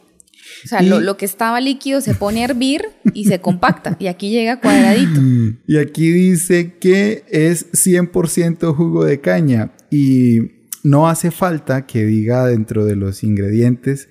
[0.63, 2.81] O sea, Y- lo, lo que estaba líquido se pone a hervir
[3.13, 3.97] y se compacta.
[3.99, 5.19] Y aquí llega cuadradito.
[5.67, 10.39] Y aquí dice que es 100% jugo de caña y
[10.83, 14.07] no hace falta que diga dentro de los ingredientes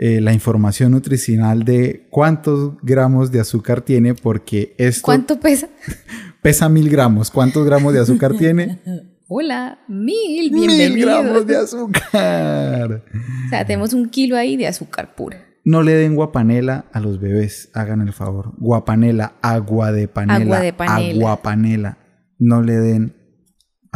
[0.00, 5.68] eh, la información nutricional de cuántos gramos de azúcar tiene porque esto ¿Cuánto pesa?
[6.42, 7.32] pesa mil gramos.
[7.32, 8.78] ¿Cuántos gramos de azúcar tiene?
[9.26, 13.02] Hola, mil, mil gramos de azúcar.
[13.02, 15.44] O sea, tenemos un kilo ahí de azúcar pura.
[15.64, 18.52] No le den guapanela a los bebés, hagan el favor.
[18.56, 20.36] Guapanela, agua de panela.
[20.36, 21.18] Agua de panela.
[21.18, 21.98] Agua panela.
[22.38, 23.16] No le den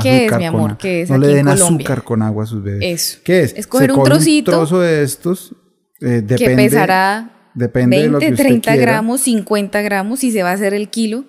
[0.03, 0.79] ¿Qué es, mi amor?
[0.79, 2.83] ¿Qué es No le aquí den azúcar con agua a sus bebés.
[2.83, 3.21] Eso.
[3.25, 3.55] ¿Qué es?
[3.57, 5.55] Es coger Se un trocito Un trozo de estos.
[6.03, 8.93] Eh, depende, que pesará depende de lo 20, que usted 30 quiera.
[8.93, 11.25] gramos, 50 gramos y se va a hacer el kilo.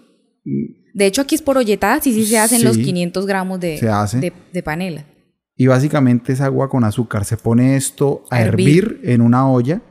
[0.94, 3.80] De hecho, aquí es por olletadas y sí se hacen los Sí, 500 gramos de,
[3.80, 5.06] de, de panela.
[5.56, 7.26] Y básicamente es agua con azúcar.
[7.26, 9.82] Se pone esto a A hervir en una olla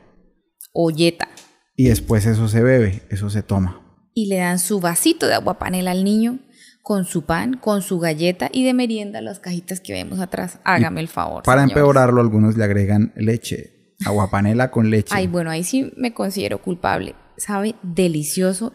[0.73, 1.29] Olleta.
[1.77, 3.81] y después eso se bebe, eso se toma.
[4.15, 6.39] Y le dan su vasito de agua panela al niño
[6.83, 10.59] con su pan, con su galleta y de merienda las cajitas que vemos atrás.
[10.65, 11.43] Hágame el favor.
[11.45, 11.77] Para señores.
[11.77, 13.82] empeorarlo, algunos le agregan leche.
[14.07, 15.15] Agua panela con leche.
[15.15, 17.15] Ay, bueno, ahí sí me considero culpable.
[17.37, 18.73] Sabe delicioso.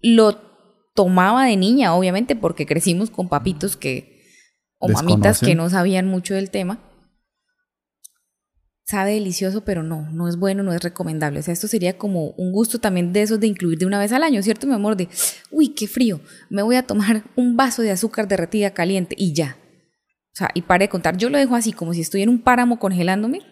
[0.00, 0.38] Lo
[0.94, 4.22] tomaba de niña, obviamente, porque crecimos con papitos que.
[4.78, 6.80] o mamitas que no sabían mucho del tema.
[8.84, 11.40] Sabe delicioso, pero no, no es bueno, no es recomendable.
[11.40, 14.12] O sea, esto sería como un gusto también de esos de incluir de una vez
[14.12, 14.96] al año, ¿cierto, mi amor?
[14.96, 15.08] De,
[15.50, 19.58] uy, qué frío, me voy a tomar un vaso de azúcar derretida caliente y ya.
[20.32, 22.40] O sea, y pare de contar, yo lo dejo así, como si estoy en un
[22.40, 23.42] páramo congelándome.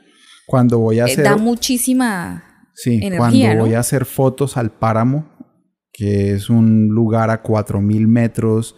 [0.46, 1.24] Cuando voy a Eh, hacer...
[1.24, 2.42] da muchísima
[2.74, 3.61] Sí, energía, cuando ¿no?
[3.66, 5.30] voy a hacer fotos al páramo,
[5.92, 8.76] que es un lugar a 4.000 metros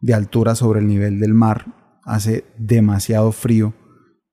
[0.00, 1.66] de altura sobre el nivel del mar,
[2.04, 3.74] hace demasiado frío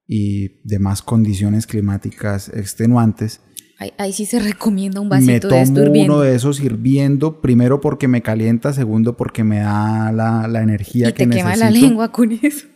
[0.07, 3.41] y demás condiciones climáticas extenuantes.
[3.79, 6.13] Ahí, ahí sí se recomienda un Me vasito de esto hirviendo.
[6.15, 11.09] uno de esos hirviendo, primero porque me calienta, segundo porque me da la, la energía
[11.09, 12.67] y que te quema la necesito lengua con eso.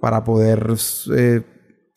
[0.00, 0.66] para poder
[1.16, 1.42] eh,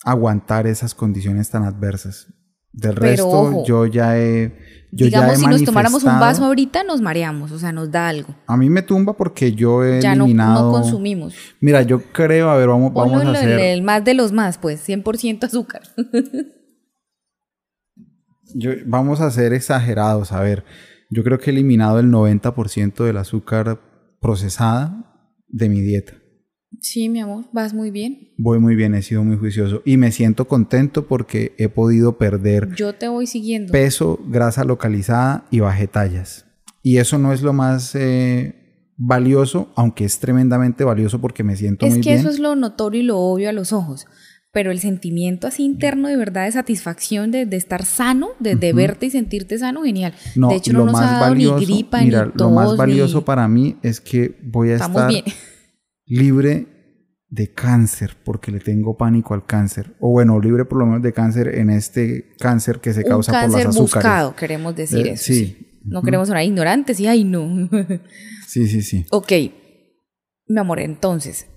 [0.03, 2.27] aguantar esas condiciones tan adversas.
[2.73, 4.55] Del Pero resto, ojo, yo ya he.
[4.91, 7.91] Yo ya Digamos, he si nos tomáramos un vaso ahorita, nos mareamos, o sea, nos
[7.91, 8.35] da algo.
[8.45, 10.71] A mí me tumba porque yo he Ya no, eliminado.
[10.71, 11.33] no consumimos.
[11.59, 13.49] Mira, yo creo, a ver, vamos, vamos a hacer.
[13.49, 15.81] el, el más de los más, pues, 100% azúcar.
[18.55, 20.31] yo- vamos a ser exagerados.
[20.31, 20.63] A ver,
[21.09, 23.79] yo creo que he eliminado el 90% del azúcar
[24.21, 25.03] procesada
[25.47, 26.13] de mi dieta.
[26.81, 28.29] Sí, mi amor, vas muy bien.
[28.37, 32.69] Voy muy bien, he sido muy juicioso y me siento contento porque he podido perder
[32.75, 33.71] Yo te voy siguiendo.
[33.71, 36.45] peso, grasa localizada y bajé tallas.
[36.83, 41.85] Y eso no es lo más eh, valioso, aunque es tremendamente valioso porque me siento
[41.85, 42.19] es muy que bien.
[42.19, 44.05] eso es lo notorio y lo obvio a los ojos.
[44.51, 48.73] Pero el sentimiento así interno de verdad de satisfacción, de, de estar sano, de, de
[48.73, 50.13] verte y sentirte sano, genial.
[50.35, 52.41] No, de hecho, lo no nos más ha dado valioso, ni gripa, mira, ni tos,
[52.41, 55.23] lo más valioso ni- para mí es que voy a Estamos estar bien.
[56.07, 56.67] Libre
[57.29, 59.95] de cáncer, porque le tengo pánico al cáncer.
[59.99, 63.31] O bueno, libre por lo menos de cáncer en este cáncer que se Un causa
[63.33, 63.93] por cáncer las azúcares.
[63.93, 65.25] buscado, queremos decir Eh, eso.
[65.25, 65.79] sí.
[65.83, 67.69] No queremos sonar ignorantes y ay, no.
[68.47, 69.05] Sí, sí, sí.
[69.11, 69.31] ok,
[70.47, 71.47] mi amor, entonces,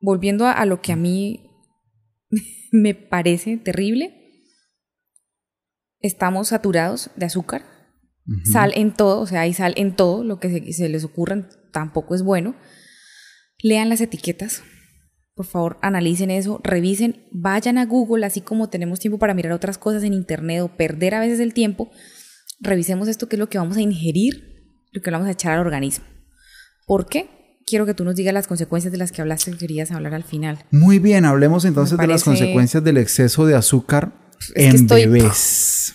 [0.00, 1.48] volviendo a, a lo que a mí
[2.72, 4.12] me parece terrible,
[6.00, 7.62] estamos saturados de azúcar,
[8.44, 11.48] sal en todo, o sea, hay sal en todo, lo que se, se les ocurra
[11.72, 12.54] tampoco es bueno.
[13.64, 14.62] Lean las etiquetas,
[15.34, 19.78] por favor, analicen eso, revisen, vayan a Google, así como tenemos tiempo para mirar otras
[19.78, 21.90] cosas en Internet o perder a veces el tiempo,
[22.60, 25.60] revisemos esto, qué es lo que vamos a ingerir, lo que vamos a echar al
[25.60, 26.04] organismo.
[26.86, 27.30] ¿Por qué?
[27.66, 30.24] Quiero que tú nos digas las consecuencias de las que hablaste que querías hablar al
[30.24, 30.66] final.
[30.70, 34.12] Muy bien, hablemos entonces de las consecuencias del exceso de azúcar
[34.54, 35.94] que en estoy- bebés.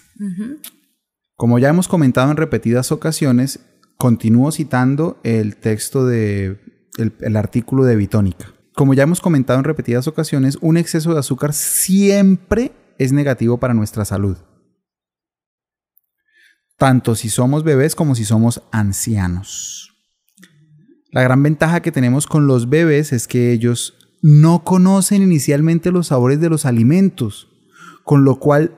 [1.36, 3.60] Como ya hemos comentado en repetidas ocasiones,
[3.98, 6.58] continúo citando el texto de
[7.00, 8.54] el, artículo de Bitónica.
[8.74, 13.74] Como ya hemos comentado en repetidas ocasiones, un exceso de azúcar siempre es negativo para
[13.74, 14.38] nuestra salud.
[16.78, 19.94] Tanto si somos bebés como si somos ancianos.
[21.12, 26.08] La gran ventaja que tenemos con los bebés es que ellos no conocen inicialmente los
[26.08, 27.50] sabores de los alimentos,
[28.04, 28.78] con lo cual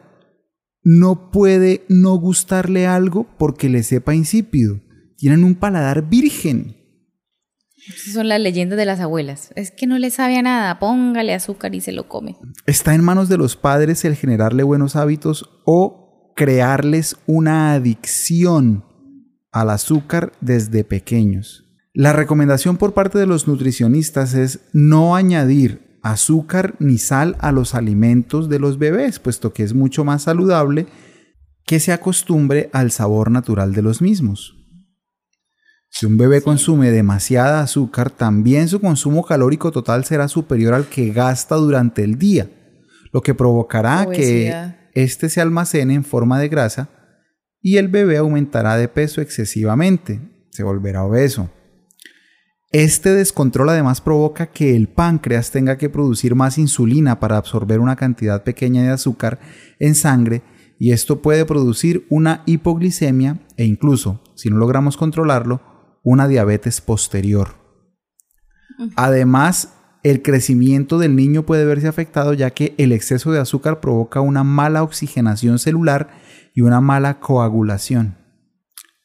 [0.84, 4.80] no puede no gustarle algo porque le sepa insípido.
[5.18, 6.81] Tienen un paladar virgen.
[8.14, 9.52] Son las leyendas de las abuelas.
[9.56, 12.38] Es que no le sabe a nada, póngale azúcar y se lo come.
[12.66, 18.86] Está en manos de los padres el generarle buenos hábitos o crearles una adicción
[19.52, 21.66] al azúcar desde pequeños.
[21.94, 27.76] La recomendación por parte de los nutricionistas es no añadir azúcar ni sal a los
[27.76, 30.88] alimentos de los bebés, puesto que es mucho más saludable
[31.66, 34.61] que se acostumbre al sabor natural de los mismos.
[35.94, 41.12] Si un bebé consume demasiada azúcar, también su consumo calórico total será superior al que
[41.12, 42.50] gasta durante el día,
[43.12, 44.78] lo que provocará Obesidad.
[44.94, 46.90] que éste se almacene en forma de grasa
[47.62, 51.52] y el bebé aumentará de peso excesivamente, se volverá obeso.
[52.72, 57.98] Este descontrol además provoca que el páncreas tenga que producir más insulina para absorber una
[57.98, 59.40] cantidad pequeña de azúcar
[59.78, 60.42] en sangre
[60.80, 65.71] y esto puede producir una hipoglicemia e incluso, si no logramos controlarlo,
[66.04, 67.56] una diabetes posterior.
[68.96, 74.22] Además, el crecimiento del niño puede verse afectado ya que el exceso de azúcar provoca
[74.22, 76.10] una mala oxigenación celular
[76.54, 78.18] y una mala coagulación.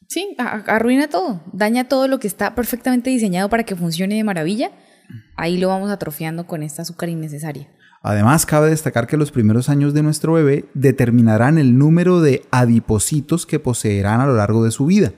[0.07, 4.71] Sí, arruina todo, daña todo lo que está perfectamente diseñado para que funcione de maravilla.
[5.35, 7.69] Ahí lo vamos atrofiando con esta azúcar innecesaria.
[8.01, 13.45] Además, cabe destacar que los primeros años de nuestro bebé determinarán el número de adipocitos
[13.45, 15.11] que poseerán a lo largo de su vida.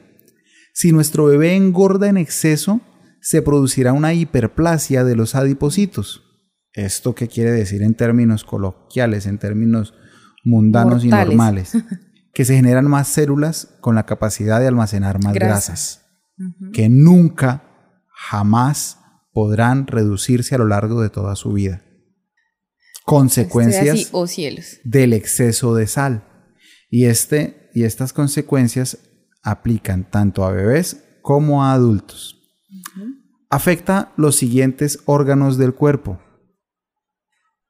[0.80, 2.80] Si nuestro bebé engorda en exceso,
[3.20, 6.24] se producirá una hiperplasia de los adipocitos.
[6.72, 9.94] ¿Esto qué quiere decir en términos coloquiales, en términos
[10.46, 11.74] mundanos y normales?
[12.34, 15.74] Que se generan más células con la capacidad de almacenar más Grasa.
[15.74, 16.06] grasas,
[16.72, 17.63] que nunca,
[18.13, 19.00] jamás
[19.34, 21.84] podrán reducirse a lo largo de toda su vida.
[23.04, 24.78] Consecuencias así, oh cielos.
[24.86, 26.24] del exceso de sal.
[26.89, 29.09] Y, este, y estas consecuencias
[29.43, 32.36] aplican tanto a bebés como a adultos.
[33.49, 36.19] Afecta los siguientes órganos del cuerpo.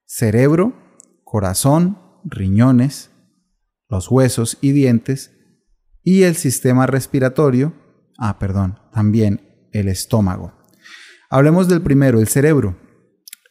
[0.06, 0.74] Cerebro,
[1.24, 3.12] corazón, riñones,
[3.88, 5.32] los huesos y dientes
[6.04, 7.74] y el sistema respiratorio.
[8.18, 10.54] Ah, perdón, también el estómago.
[11.30, 12.78] Hablemos del primero, el cerebro.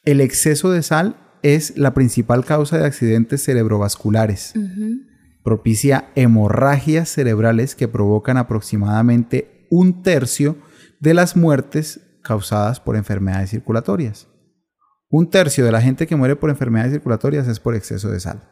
[0.05, 4.55] El exceso de sal es la principal causa de accidentes cerebrovasculares.
[5.43, 10.57] Propicia hemorragias cerebrales que provocan aproximadamente un tercio
[11.01, 14.27] de las muertes causadas por enfermedades circulatorias.
[15.11, 18.43] Un tercio de la gente que muere por enfermedades circulatorias es por exceso de sal.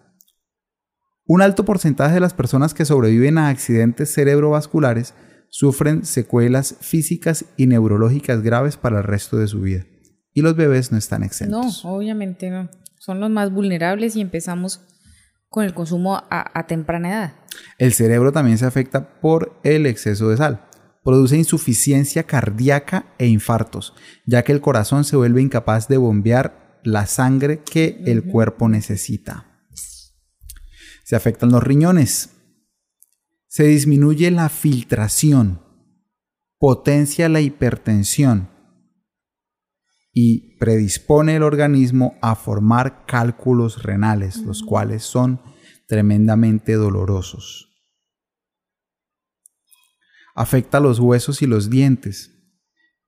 [1.27, 5.13] Un alto porcentaje de las personas que sobreviven a accidentes cerebrovasculares
[5.51, 9.85] sufren secuelas físicas y neurológicas graves para el resto de su vida.
[10.33, 11.85] Y los bebés no están No, exentos.
[11.85, 12.69] obviamente no.
[12.99, 14.81] Son los más vulnerables y empezamos
[15.49, 17.35] con el consumo a, a temprana edad.
[17.79, 20.63] El cerebro también se afecta por el exceso de sal.
[21.05, 23.95] produce insuficiencia cardíaca e infartos,
[24.27, 29.47] ya que el corazón se vuelve incapaz de bombear la sangre que el cuerpo necesita.
[31.05, 32.31] Se afectan los riñones.
[33.47, 35.63] Se disminuye la filtración,
[36.59, 38.56] potencia la hipertensión
[40.17, 45.41] y predispone el organismo a formar cálculos renales, los cuales son
[45.87, 47.67] tremendamente dolorosos
[50.37, 52.31] afecta los huesos y los dientes,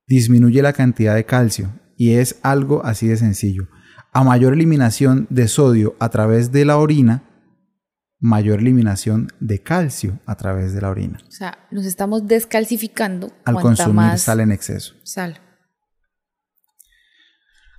[0.06, 3.68] disminuye la cantidad de calcio y es algo así de sencillo.
[4.12, 7.24] A mayor eliminación de sodio a través de la orina,
[8.18, 11.18] mayor eliminación de calcio a través de la orina.
[11.28, 14.94] O sea, nos estamos descalcificando al consumir sal en exceso.
[15.04, 15.38] Sal.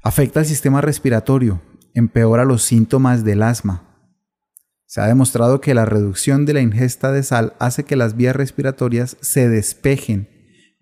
[0.04, 1.62] Afecta el sistema respiratorio,
[1.94, 3.90] empeora los síntomas del asma,
[4.90, 8.36] se ha demostrado que la reducción de la ingesta de sal hace que las vías
[8.36, 10.28] respiratorias se despejen,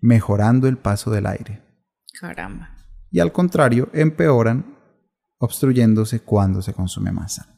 [0.00, 1.62] mejorando el paso del aire.
[2.18, 2.74] Caramba.
[3.10, 4.78] Y al contrario, empeoran,
[5.36, 7.54] obstruyéndose cuando se consume más sal.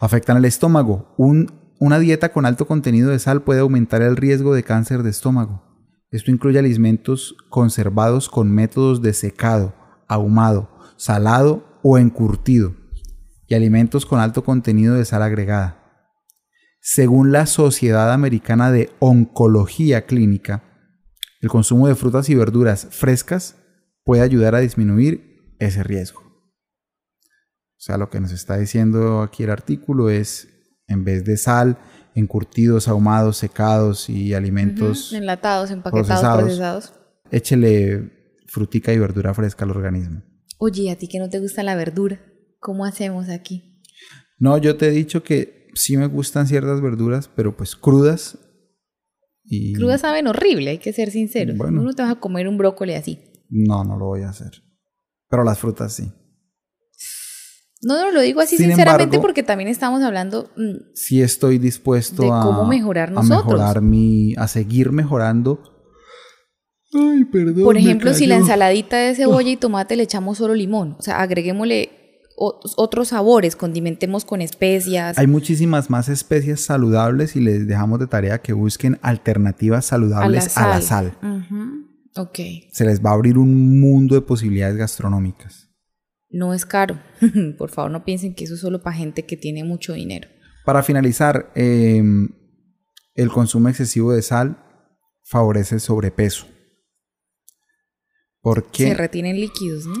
[0.00, 1.14] Afectan el estómago.
[1.18, 5.62] una dieta con alto contenido de sal puede aumentar el riesgo de cáncer de estómago.
[6.10, 9.74] Esto incluye alimentos conservados con métodos de secado,
[10.08, 12.74] ahumado, salado o encurtido
[13.46, 15.82] y alimentos con alto contenido de sal agregada.
[16.80, 20.62] Según la Sociedad Americana de Oncología Clínica,
[21.40, 23.56] el consumo de frutas y verduras frescas
[24.04, 26.20] puede ayudar a disminuir ese riesgo.
[26.20, 30.48] O sea, lo que nos está diciendo aquí el artículo es,
[30.86, 31.78] en vez de sal,
[32.14, 36.94] encurtidos, ahumados, secados y alimentos enlatados, empaquetados, procesados,
[37.30, 38.15] échele
[38.56, 40.22] frutica y verdura fresca al organismo.
[40.56, 42.22] Oye, ¿a ti que no te gusta la verdura?
[42.58, 43.82] ¿Cómo hacemos aquí?
[44.38, 48.38] No, yo te he dicho que sí me gustan ciertas verduras, pero pues crudas.
[49.44, 49.74] Y...
[49.74, 51.52] Crudas saben horrible, hay que ser sincero.
[51.54, 53.20] Bueno, no te vas a comer un brócoli así.
[53.50, 54.52] No, no lo voy a hacer.
[55.28, 56.10] Pero las frutas sí.
[57.82, 60.50] No, no lo digo así sinceramente porque también estamos hablando.
[60.56, 63.42] Mm, sí estoy dispuesto de cómo mejorar nosotros.
[63.42, 65.75] A mejorar mi, a seguir mejorando.
[66.92, 67.64] Ay, perdón.
[67.64, 71.20] Por ejemplo, si la ensaladita de cebolla y tomate le echamos solo limón, o sea,
[71.20, 71.90] agreguémosle
[72.36, 75.18] otros sabores, condimentemos con especias.
[75.18, 80.68] Hay muchísimas más especias saludables y les dejamos de tarea que busquen alternativas saludables a
[80.68, 81.16] la sal.
[82.16, 82.38] Ok.
[82.72, 85.70] Se les va a abrir un mundo de posibilidades gastronómicas.
[86.30, 87.00] No es caro.
[87.58, 90.28] Por favor, no piensen que eso es solo para gente que tiene mucho dinero.
[90.64, 92.28] Para finalizar, em,
[93.14, 94.58] el consumo excesivo de sal
[95.24, 96.46] favorece el sobrepeso.
[98.46, 99.96] Porque se retienen líquidos, ¿no?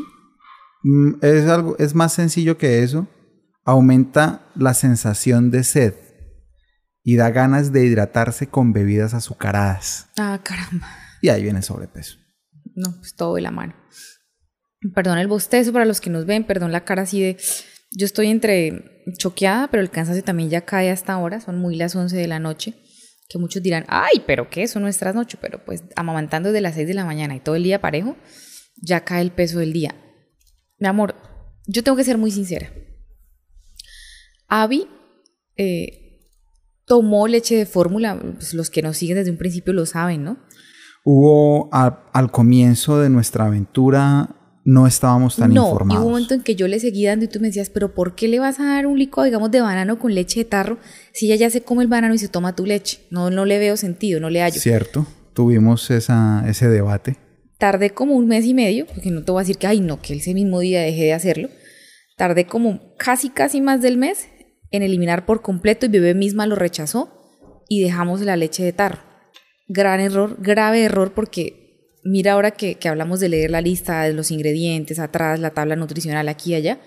[0.84, 3.08] Mm, es, algo, es más sencillo que eso.
[3.64, 5.94] Aumenta la sensación de sed
[7.02, 10.10] y da ganas de hidratarse con bebidas azucaradas.
[10.16, 10.86] Ah, caramba.
[11.20, 12.18] Y ahí viene el sobrepeso.
[12.76, 13.74] No, pues todo de la mano.
[14.94, 17.38] Perdón el bostezo para los que nos ven, perdón la cara así de...
[17.90, 21.96] Yo estoy entre choqueada, pero el cansancio también ya cae hasta ahora, son muy las
[21.96, 22.76] 11 de la noche,
[23.28, 24.62] que muchos dirán, ay, pero ¿qué?
[24.62, 27.56] Eso no es trasnocho, pero pues amamantando desde las 6 de la mañana y todo
[27.56, 28.16] el día parejo,
[28.80, 29.94] ya cae el peso del día
[30.78, 31.14] mi amor,
[31.66, 32.70] yo tengo que ser muy sincera.
[34.48, 34.86] Abby
[35.56, 36.20] eh,
[36.84, 40.38] tomó leche de fórmula, pues los que nos siguen desde un principio lo saben, ¿no?
[41.04, 44.35] Hubo al comienzo de nuestra aventura
[44.66, 46.02] no estábamos tan no, informados.
[46.02, 48.16] hubo un momento en que yo le seguí dando y tú me decías, pero ¿por
[48.16, 50.78] qué le vas a dar un licuado, digamos, de banano con leche de tarro
[51.12, 52.98] si ella ya se come el banano y se toma tu leche?
[53.10, 54.60] No, no le veo sentido, no le hallo.
[54.60, 57.16] Cierto, tuvimos esa, ese debate.
[57.58, 60.02] Tardé como un mes y medio, porque no te voy a decir que, ay, no,
[60.02, 61.48] que ese mismo día dejé de hacerlo.
[62.16, 64.26] Tardé como casi, casi más del mes
[64.72, 67.12] en eliminar por completo y bebé misma lo rechazó
[67.68, 68.98] y dejamos la leche de tarro.
[69.68, 71.65] Gran error, grave error, porque
[72.06, 76.28] mira ahora que, hablamos de leer la lista de los ingredientes atrás, la tabla nutricional
[76.28, 76.78] aquí y allá,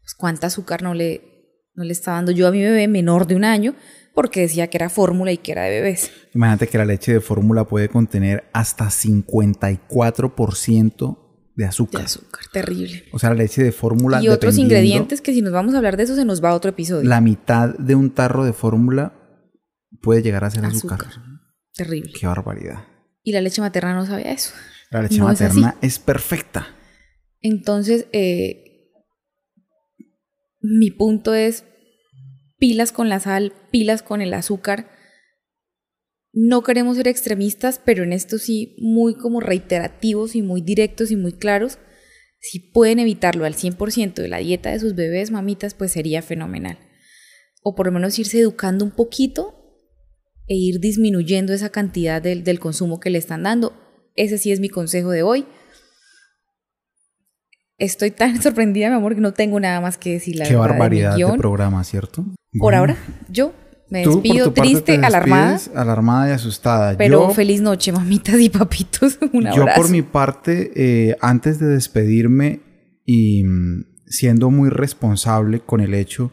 [0.00, 1.22] pues cuánta azúcar no le,
[1.74, 3.74] no le está dando yo a mi bebé menor de un año
[4.14, 6.10] porque decía que era fórmula y que era de bebés.
[6.34, 11.18] Imagínate que la leche de fórmula puede contener hasta 54%
[11.54, 12.00] de azúcar.
[12.00, 13.04] De azúcar, terrible.
[13.12, 14.22] O sea, la leche de fórmula.
[14.22, 16.54] Y otros ingredientes que si nos vamos a hablar de eso se nos va a
[16.54, 17.08] otro episodio.
[17.08, 19.12] La mitad de un tarro de fórmula
[20.00, 21.00] puede llegar a ser azúcar.
[21.74, 22.12] Terrible.
[22.18, 22.95] Qué barbaridad.
[23.26, 24.52] Y la leche materna no sabía eso.
[24.88, 26.68] La leche materna es, perfecta.
[27.40, 28.92] Entonces, eh,
[30.60, 31.64] mi punto es,
[32.56, 34.92] pilas con la sal, pilas con el azúcar.
[36.32, 41.16] No queremos ser extremistas, pero en esto sí muy como reiterativos y muy directos y
[41.16, 41.80] muy claros.
[42.38, 46.78] Si pueden evitarlo al 100% de la dieta de sus bebés, mamitas, pues sería fenomenal.
[47.64, 49.55] O por lo menos irse educando un poquito
[50.48, 53.72] e ir disminuyendo esa cantidad del, del consumo que le están dando.
[54.14, 55.46] Ese sí es mi consejo de hoy.
[57.78, 60.36] Estoy tan sorprendida, mi amor, que no tengo nada más que decir.
[60.36, 61.38] La Qué verdad, de mi barbaridad de guion.
[61.38, 62.22] programa, ¿cierto?
[62.22, 62.96] Por Bueno, ahora,
[63.28, 63.52] yo
[63.90, 66.96] me despido triste, te alarmada, alarmada y asustada.
[66.96, 69.18] pero Yo- feliz noche, mamitas y papitos.
[69.32, 72.60] Un Yo por mi parte, eh, antes de despedirme
[73.04, 76.32] y mm, siendo muy responsable con el hecho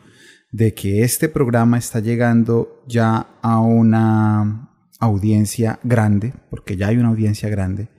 [0.54, 7.10] de que este programa está llegando ya a una audiencia grande, porque ya hay una
[7.10, 7.90] audiencia grande,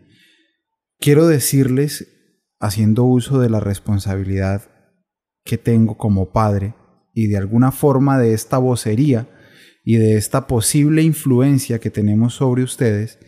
[1.00, 2.07] quiero decirles,
[2.61, 4.70] haciendo uso de la responsabilidad
[5.44, 6.74] que tengo como padre
[7.12, 9.28] y de alguna forma de esta vocería
[9.84, 13.18] y de esta posible influencia que tenemos sobre ustedes,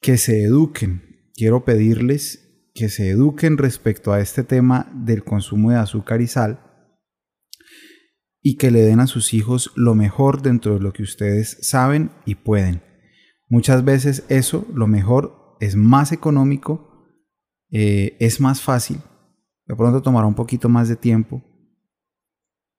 [0.00, 1.30] que se eduquen.
[1.34, 6.71] Quiero pedirles que se eduquen respecto a este tema del consumo de azúcar y sal
[8.42, 12.10] y que le den a sus hijos lo mejor dentro de lo que ustedes saben
[12.26, 12.82] y pueden.
[13.48, 17.06] Muchas veces eso, lo mejor, es más económico,
[17.70, 18.98] eh, es más fácil,
[19.66, 21.42] de pronto tomará un poquito más de tiempo,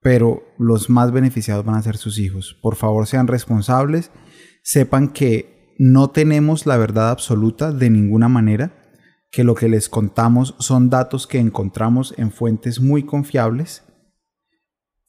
[0.02, 2.60] pero los más beneficiados van a ser sus hijos.
[2.62, 4.12] Por favor, sean responsables,
[4.64, 8.74] sepan que no tenemos la verdad absoluta de ninguna manera,
[9.32, 13.84] que lo que les contamos son datos que encontramos en fuentes muy confiables,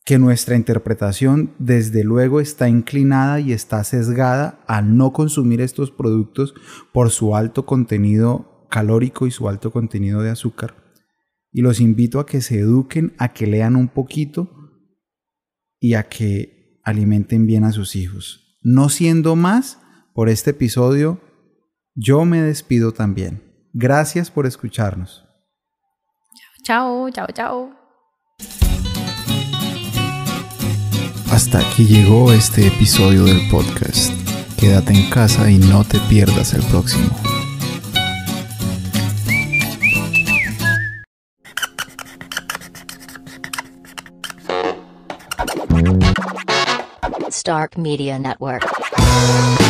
[0.04, 6.54] que nuestra interpretación desde luego está inclinada y está sesgada al no consumir estos productos
[6.92, 10.74] por su alto contenido calórico y su alto contenido de azúcar.
[11.52, 14.50] Y los invito a que se eduquen, a que lean un poquito
[15.80, 18.58] y a que alimenten bien a sus hijos.
[18.62, 19.78] No siendo más,
[20.14, 21.20] por este episodio,
[21.94, 23.42] yo me despido también.
[23.72, 25.24] Gracias por escucharnos.
[26.62, 27.83] Chao, chao, chao.
[31.34, 34.12] Hasta aquí llegó este episodio del podcast.
[34.56, 37.10] Quédate en casa y no te pierdas el próximo.
[47.30, 49.63] Stark Media Network.